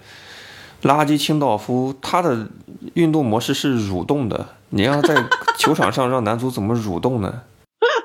[0.83, 2.47] 垃圾清道夫，它的
[2.93, 4.55] 运动模式是蠕动的。
[4.69, 5.23] 你要在
[5.57, 7.43] 球场上让男足怎么蠕动呢？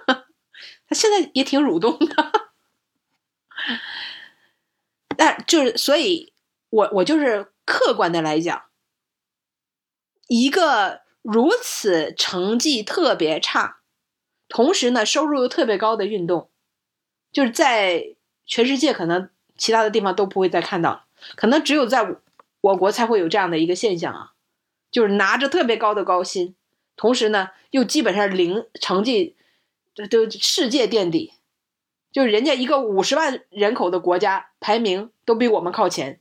[0.89, 2.52] 他现在也挺蠕动的。
[5.25, 6.33] 但就是，所以
[6.69, 8.65] 我我就是客观的来讲，
[10.27, 13.83] 一个如此成绩特别差，
[14.49, 16.51] 同时呢收入又特别高的运动，
[17.31, 18.17] 就是在
[18.47, 21.07] 全世界可能其他的地方都不会再看到，
[21.37, 22.17] 可能只有在
[22.61, 24.33] 我国才会有这样的一个现象啊，
[24.91, 26.57] 就是拿着特别高的高薪，
[26.97, 29.37] 同时呢又基本上零成绩，
[30.11, 31.35] 都世界垫底。
[32.13, 36.21] 就人家一个五十万人口的国家排名都比我们靠前，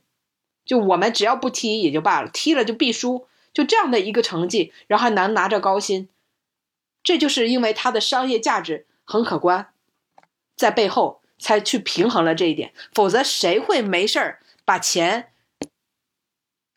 [0.64, 6.08] 就我们只要不踢也就罢了，踢了就必输，就这样的一个成绩，然后还能拿着高薪，
[7.04, 9.68] 这就是因为它的商业价值很可观，
[10.56, 15.32] 在背后才去平衡了这一点，否则谁会没事儿把钱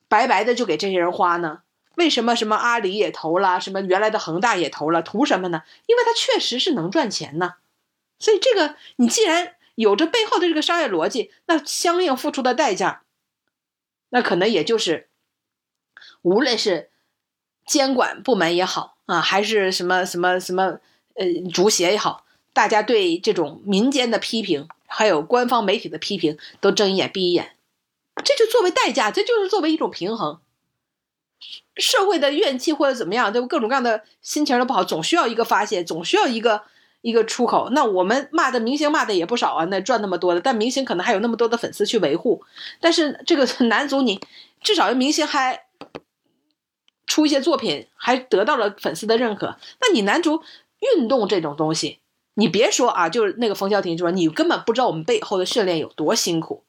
[0.10, 1.62] 白白的就给这些人花呢？
[1.96, 5.64] 为什么什么阿里也投了，什么原来的恒大也投了，图什么呢？
[5.88, 7.54] 因为它确实是能赚钱呢。
[8.26, 13.04] 所以这个，你既然有着背后的这个商业逻辑，那相应付出的代价，
[14.10, 15.10] 那可能也就是，
[16.24, 16.90] 无论是
[17.68, 20.80] 监管部门也好啊，还是什么什么什么
[21.14, 27.56] 呃足协也好，大家对这种民间的批评，还有官方媒体的批评，都睁一眼闭一眼，
[28.24, 30.42] 这就作为代价，这就是作为一种平衡。
[31.78, 36.64] 社会的怨气或者怎么样，都各种各样的心情都不好，总需要一个发泄，总需要一个。
[37.06, 42.44] 一个出口，那我们骂的明星骂的也不少啊，那赚那么多的，但明星可能还有那么多的粉丝去维护，
[42.80, 44.20] 但是这个 男足你
[44.60, 45.68] 至少明星还
[47.06, 50.42] 出一些作品，还得到了粉丝的认可，那你男足
[50.80, 52.00] 运动这种东西，
[52.34, 56.64] 你别说啊，就是那个冯潇霆说，你根本不知道我们背后的训练有多辛苦，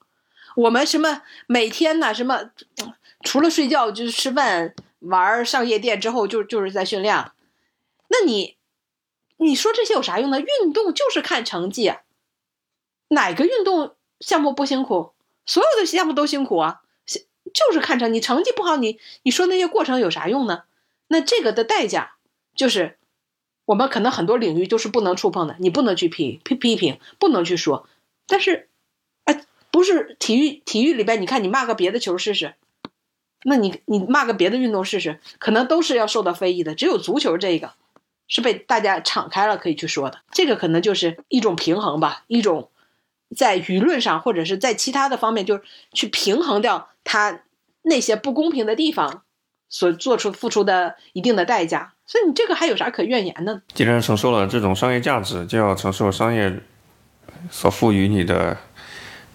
[0.57, 2.51] 我们什么每天呢，什么
[3.23, 7.31] 除了睡觉就是吃饭、玩、上夜店之后就就是在训练，
[8.09, 8.56] 那你。
[9.39, 10.41] 你说这些有啥用呢？
[10.41, 11.93] 运动就是看成绩，
[13.09, 15.13] 哪个运动项目不辛苦？
[15.45, 20.65] 所有的项目都辛苦啊，就是看成你成绩不好，你你说那些过程有啥用呢？
[21.09, 22.17] 那这个的代价
[22.55, 22.99] 就是，
[23.67, 27.89] 我们可能很多领域都是不能触碰的，你不能去批批批评，不能去说。
[28.27, 28.69] 但是，
[29.25, 32.55] 哎，不是体育体育里边，你看你骂个别的球试试，
[33.45, 36.75] 那你你骂个别的运动试试，可能都是要受到非议的。
[36.75, 37.75] 只有足球这个。
[38.29, 42.71] 是被大家敞开了可以去说的，这个可能就是一种平衡吧，一种
[43.37, 45.63] 在舆论上或者是在其他的方面，就是
[45.93, 47.41] 去平衡掉他
[47.83, 49.23] 那些不公平的地方
[49.69, 51.93] 所做出付出的一定的代价。
[52.05, 53.63] 所以你这个还有啥可怨言的？
[53.75, 56.61] 既然承受了这种商业价值，就要承受商业
[57.51, 58.57] 所赋予你的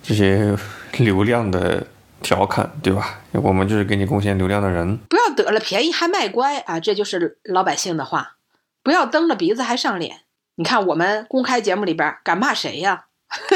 [0.02, 0.58] 这些
[0.98, 1.86] 流量的
[2.22, 3.20] 调侃，对吧？
[3.34, 6.80] 我们就是给你贡献流量的人，不要得了便宜还卖乖啊！
[6.80, 8.38] 这就是老百姓的话。
[8.84, 10.21] 不要蹬着鼻子还上脸！
[10.55, 13.05] 你看我们公开节目里边敢骂谁呀？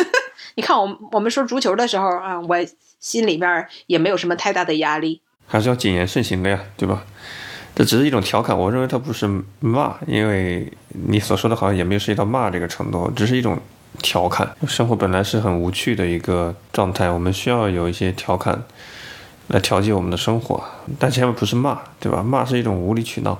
[0.55, 2.55] 你看我我们说足球的时候啊，我
[2.99, 7.03] 心里边也没有什么太大的压力，还是要谨言慎行的呀，对吧？
[7.76, 9.28] 这只是一种调侃，我认为它不是
[9.59, 13.59] 骂，因为你所说的好像也没有涉及到骂这个程度，只是一种
[14.01, 14.55] 调侃。
[14.65, 18.63] 生活本来是很无趣的一个状态，我们需要有一些调侃
[19.49, 20.63] 来调节我们的生活，
[20.97, 22.23] 但千万不是骂，对吧？
[22.23, 23.38] 骂是一种无理取闹。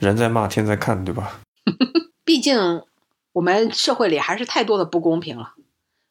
[0.00, 1.40] 人在骂，天在看，对吧？
[2.24, 2.82] 毕竟
[3.34, 5.52] 我们社会里还是太多的不公平了，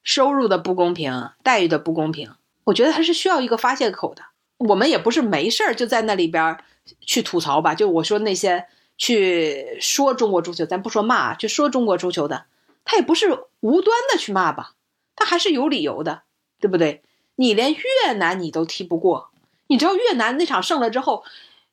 [0.03, 2.31] 收入的不公平，待遇的不公平，
[2.65, 4.21] 我觉得还是需要一个发泄口的。
[4.57, 6.57] 我们也不是没事儿就在那里边
[7.01, 7.73] 去吐槽吧。
[7.73, 8.67] 就我说那些
[8.97, 12.45] 去说中国足球，咱不说骂，就说中国足球的，
[12.85, 14.73] 他也不是无端的去骂吧，
[15.15, 16.21] 他还是有理由的，
[16.59, 17.01] 对不对？
[17.37, 19.31] 你连越南你都踢不过，
[19.67, 21.23] 你知道越南那场胜了之后，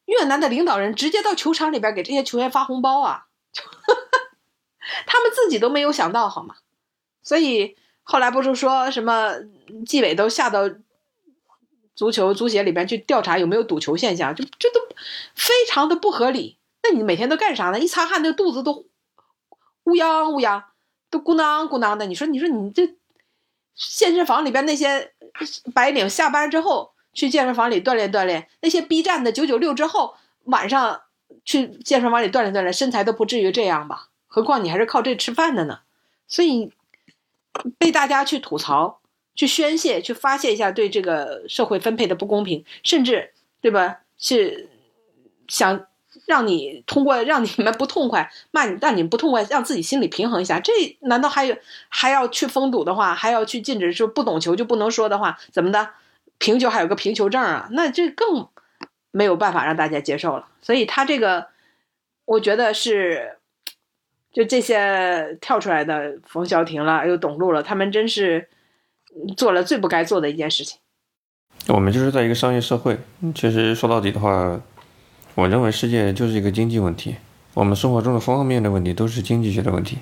[0.06, 3.26] 越南的领导人直接到球场里边给这些球员发红包啊，
[5.06, 6.56] 他们自己都没有想到好吗？
[7.22, 9.34] 所以后来不是说什么
[9.84, 10.70] 纪委都下到
[11.94, 14.80] 足球足协里边去调查有没有赌球现象，就这都
[15.34, 16.58] 非常的不合理。
[16.82, 17.80] 那你每天都干啥呢？
[17.80, 18.86] 一擦汗，那肚子都
[19.84, 20.62] 乌泱乌泱，
[21.10, 22.06] 都咕囔咕囔的。
[22.06, 22.94] 你说，你说你这
[23.74, 25.12] 健身房里边那些
[25.74, 30.14] 白领下班之后去健身房里锻炼锻炼，那些 B 站的九九六之后
[30.44, 31.00] 晚上
[31.44, 34.10] 去健身房里锻炼锻炼，身材都不至于这样吧？
[34.28, 35.80] 何况你还是靠这吃饭的呢。
[36.28, 36.70] 所以
[37.78, 39.00] 被大家去吐槽、
[39.34, 44.00] 去宣泄、去发泄一下对这个社会分配的不公平，甚至对吧？
[44.18, 44.68] 是
[45.48, 45.86] 想
[46.26, 50.60] 让你通过让你们不痛快骂你，让你们不痛快，让自己心里平衡一下。
[50.60, 51.56] 这难道还有
[51.88, 55.90] 还要去封堵的话，还要去禁止说不懂球就不能说的话，怎么的？
[56.38, 58.48] 平球还有个平球证啊，那这更
[59.10, 60.48] 没有办法让大家接受了。
[60.60, 61.48] 所以他这个，
[62.24, 63.32] 我觉得是。
[64.32, 68.50] 就这些跳出来的冯潇霆了，又董路了，他们真是
[69.34, 70.78] 做了最不该做的一件事情。
[71.68, 72.98] 我们就是在一个商业社会，
[73.34, 74.60] 其实说到底的话，
[75.36, 77.16] 我认为世界就是一个经济问题。
[77.54, 80.00] 我们生活中的方方面面的问题都是经济学的问题。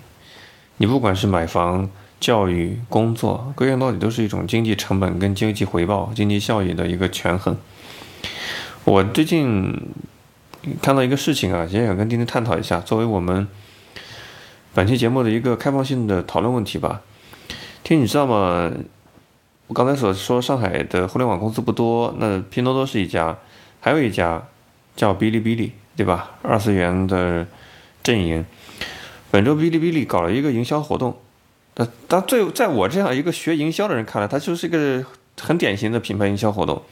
[0.79, 1.89] 你不管是买房、
[2.21, 7.57] 教育、工作，归根到底都是一种经济成本跟经济回报、经济效益的一个权衡。
[8.85, 9.81] 我最近
[10.81, 13.47] 看到一个事情啊，也想跟丁丁探讨一下，作为我们。
[14.77, 17.03] 本期节目的一个开放性的讨论问题吧，
[17.85, 18.73] 听你知道吗？
[19.69, 23.39] 我刚才所说上海的互联网公司不多，那拼多多是一家，
[23.81, 24.43] 还有一家
[24.97, 26.33] 叫哔哩哔哩，对吧？
[26.43, 27.47] 二次元的
[28.03, 28.45] 阵营。
[29.31, 31.17] 本周哔哩哔哩搞了一个营销活动，
[31.75, 35.05] 但但最在我这样一个学营销的人看来，它就是一个
[35.41, 36.83] 很典型的品牌营销活动。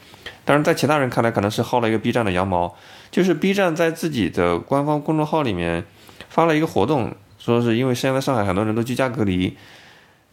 [0.45, 2.75] 但是在其他人看来，可能是薅了一个 B 站的羊毛，
[3.09, 5.85] 就是 B 站在自己的官方公众号里面
[6.29, 7.15] 发了一个活动。
[7.39, 9.57] 说是因为现在上海很多人都居家隔离，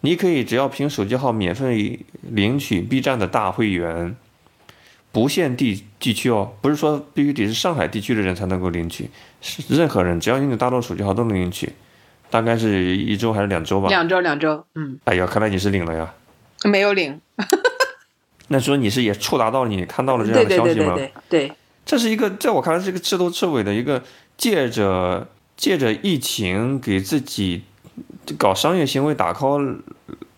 [0.02, 4.14] 你可以只要凭手机号免费领取 B 站的大会员，
[5.10, 11.72] 不限地地区哦，不是说必须得是上海地区的人才能够领取，是任何人只要拥有大陆手机号都能领取，
[12.30, 13.88] 大概是一周还是两周吧？
[13.88, 14.98] 两周，两周，嗯。
[15.04, 16.14] 哎呀，看来你是领了呀？
[16.64, 17.20] 没有领。
[18.48, 20.94] 那说你是也触达到你看到了这样的消息吗？
[20.94, 21.52] 对对对对对对。
[21.84, 24.02] 这是一个在我看来是一个彻头彻尾的一个
[24.36, 25.26] 借着。
[25.56, 27.64] 借着疫情给自己
[28.38, 29.76] 搞商业行为打 call，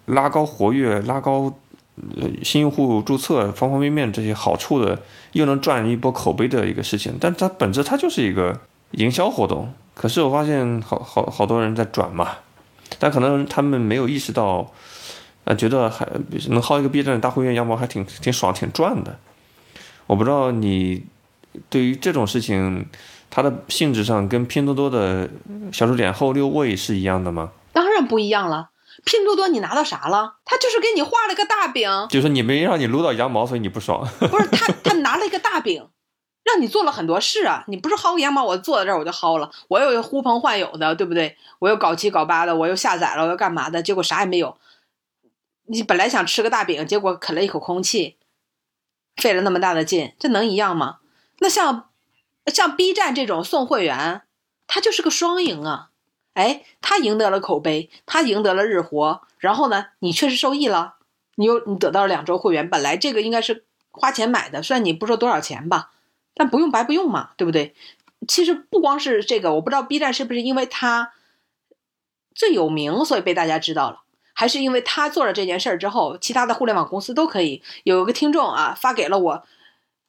[0.06, 1.56] 拉高活跃、拉高
[2.20, 8.58] 呃新用户注册方方面面这些好处的，又能赚一波口碑的一个事情，但它本质它就是一个
[8.90, 9.72] 营销活动。
[9.94, 12.36] 可是我发现好好好多人在转嘛，
[12.98, 14.72] 但可能他们没有意识到，
[15.44, 16.06] 呃，觉得还
[16.48, 19.18] 能薅一个 B 站的大会员羊毛还挺挺爽、挺赚的。
[20.06, 21.04] 我不知道你
[21.68, 22.86] 对于这种事情。
[23.34, 25.26] 它的性质上跟拼多多的
[25.72, 27.50] 小数点后六位是一样的吗？
[27.72, 28.68] 当然不一样了。
[29.06, 30.34] 拼多多你拿到啥了？
[30.44, 34.06] 他就是给你画了个大饼，就是你没让你撸到羊毛，所以你不爽。
[34.18, 35.82] 不是他，他拿了一个大饼，
[36.44, 37.64] 让你做了很多事啊。
[37.68, 39.50] 你不是薅羊毛，我坐在这儿我就薅了。
[39.68, 41.36] 我又呼朋唤友的，对不对？
[41.58, 43.82] 我又搞七搞八的，我又下载了，我又干嘛的？
[43.82, 44.56] 结果啥也没有。
[45.66, 48.16] 你本来想吃个大饼，结果啃了一口空气，
[49.16, 50.98] 费了那么大的劲，这能一样吗？
[51.38, 51.88] 那像。
[52.46, 54.22] 像 B 站这种送会员，
[54.66, 55.90] 它就是个双赢啊！
[56.34, 60.96] 哎，他赢得了口碑，他赢得了日活，然后呢，你确实受益了，
[61.36, 62.68] 你又你得到了两周会员。
[62.68, 65.92] 本来这个应该是花钱买的，虽然你不说多少钱吧，
[66.34, 67.74] 但不用白不用嘛，对不对？
[68.28, 71.12] 其实不光是这个，我不知道 B 站是不是因为它
[72.34, 74.02] 最有名，所以被大家知道了，
[74.32, 77.62] 还是因为他做了这件事儿之后，其他的互联网公司都可以。
[77.84, 79.46] 有一个听众啊，发给了我。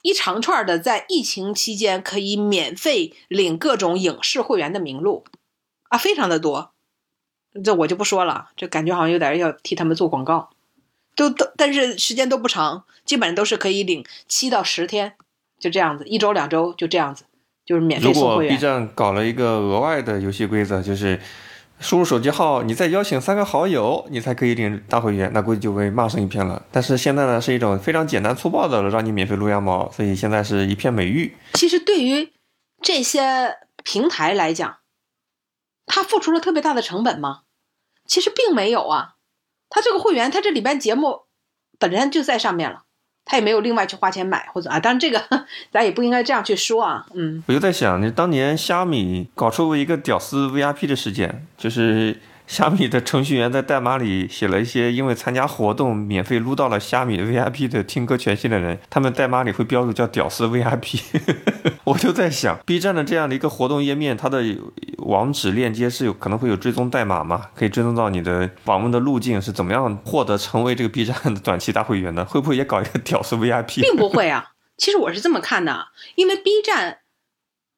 [0.01, 5.23] 一长串的在疫情期间可以免费领各种影视会员的名录，
[5.87, 6.73] 啊，非常的多，
[7.63, 10.49] 这我就不说了，这感觉好像有点要替他们做广告，
[11.15, 15.15] 都都，但是时间都不长，基本上都是可以领七到十天，
[15.63, 17.23] 就这样子，一周两周就这样子，
[17.65, 18.53] 就是免费送会员。
[18.53, 21.19] 如果 B 站搞了一个额外的游戏规则，就是。
[21.79, 26.63] 输入手机号，你再邀请三个好友，你才可以领大会员，那估计就被骂声一片了。
[26.71, 31.35] 但是现在呢，是一种非常简单粗暴的让你免费撸羊毛，所以现在是一片美誉。
[31.55, 32.31] 其实对于
[32.81, 34.77] 这些平台来讲，
[35.85, 37.41] 他付出了特别大的成本吗？
[38.07, 39.15] 其实并没有啊，
[39.69, 41.23] 他这个会员，他这里边节目
[41.77, 42.83] 本身就在上面了。
[43.25, 45.21] 他也没有另外去花钱买或者啊，当然这个
[45.71, 47.05] 咱也不应该这样去说啊。
[47.13, 61.01] 嗯，我就在想，你当年虾米搞出一个屌丝 VIP 的事件，就是虾米的程序员在代码里写了一些因为参加活动免费撸到了虾米 VIP 的听歌权限的人，他们代码里会标注叫“屌丝 VIP”。
[61.85, 64.43] 我就在想，B 站的这样的一个活动页面，它的
[64.97, 67.47] 网址链接是有可能会有追踪代码吗？
[67.55, 72.23] 可以追踪到你的访问的路径是怎么样获得成为这个 B 站的短期大会员的？
[72.25, 73.81] 会不会也搞一个屌丝 VIP？
[73.81, 74.51] 并不会啊。
[74.77, 76.99] 其实我是这么看的，因为 B 站，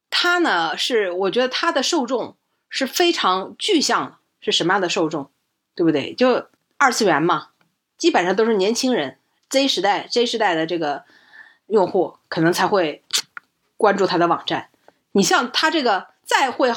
[0.10, 2.38] 它呢是我觉得它的受众
[2.70, 5.30] 是非常具象的，是什么样的受众，
[5.76, 6.14] 对不对？
[6.14, 6.46] 就
[6.78, 7.50] 二次元嘛，
[7.98, 9.18] 基本上都是年轻人
[9.50, 11.04] ，Z 时代 Z 时代的这个
[11.68, 13.04] 用户可能才会
[13.78, 14.70] 关注他的网站。
[15.14, 16.72] 你像他这个再会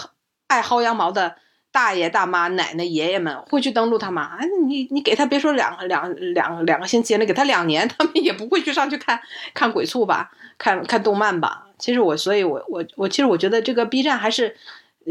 [0.46, 1.36] 爱薅羊毛的
[1.70, 4.36] 大爷大妈、奶奶爷爷们，会去登录他吗？
[4.38, 9.20] 哎，你你给他别说两两两两个星期，了给他两年， 他们也不会去上去看
[9.52, 11.66] 看鬼畜吧，看看动漫吧。
[11.78, 14.56] 其实我，所以我我我，其实我觉得这个 B 站还是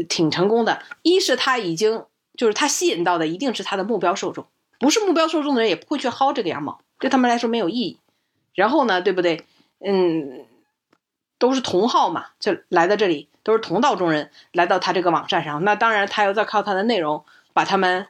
[0.08, 0.82] 挺成功的。
[1.02, 2.04] 一是他已经
[2.38, 4.46] 就是他吸引到的一定是他的目标受众，
[4.78, 7.98] 不是目标受众的人也不会去薅这个羊毛，对他们来说没有意义。
[8.54, 9.44] 然后呢，对不对？
[9.80, 10.46] 嗯，
[11.38, 18.06] 都是同号嘛，就来到这里都是同道中人，来到他这个网站上，那当然他要再靠他的内容把他们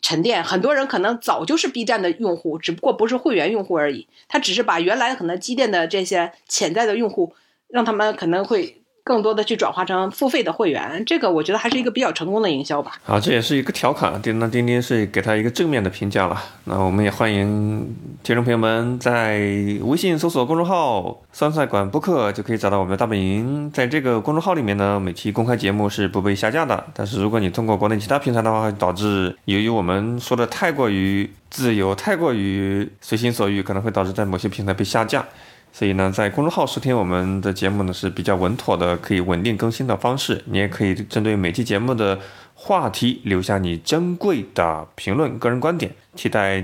[0.00, 0.44] 沉淀。
[0.44, 7.34] 很多人可能早就是 B 站的用户，只不过不是会员用户而已，他只是把原来可能积淀的这些潜在的用户。
[7.68, 12.92] 让他们可能会更多的去转化成付费的会员，这个我觉得还是一个比较成功的营销吧。
[13.02, 16.40] 好，这也是一个调侃，叮当钉钉是给他一个正面的评价了。
[16.64, 19.38] 那我们也欢迎听众朋友们在
[19.82, 23.68] 微信搜索公众号“酸菜馆播客”就可以找到我们的大本营。
[23.72, 26.84] 在这个公众号里面呢，每期公开节目是不被下架的。
[26.94, 35.26] 但是如果你通过国内其他平台的话，会导致由于我们说的太过于自由、太过于随心所欲，可能会导致在某些平台被下架。
[35.72, 40.44] 所以呢，在公众号收听我们的节目呢是比较稳妥的，可以稳定更新的方式。
[40.44, 42.18] 你也可以针对每期节目的
[42.54, 46.62] 话题留下你珍贵的评论、个人观点，期待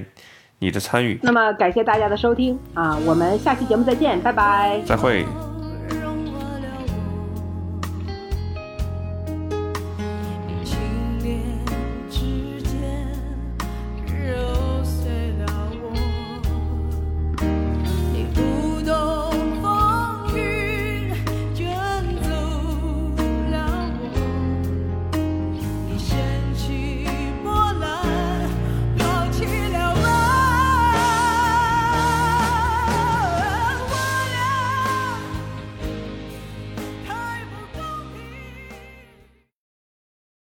[0.58, 1.18] 你的参与。
[1.22, 4.80] 那么感谢大家的收听啊，我们下期节目再见，拜拜。
[4.84, 5.22] 再会。
[5.22, 5.47] 哦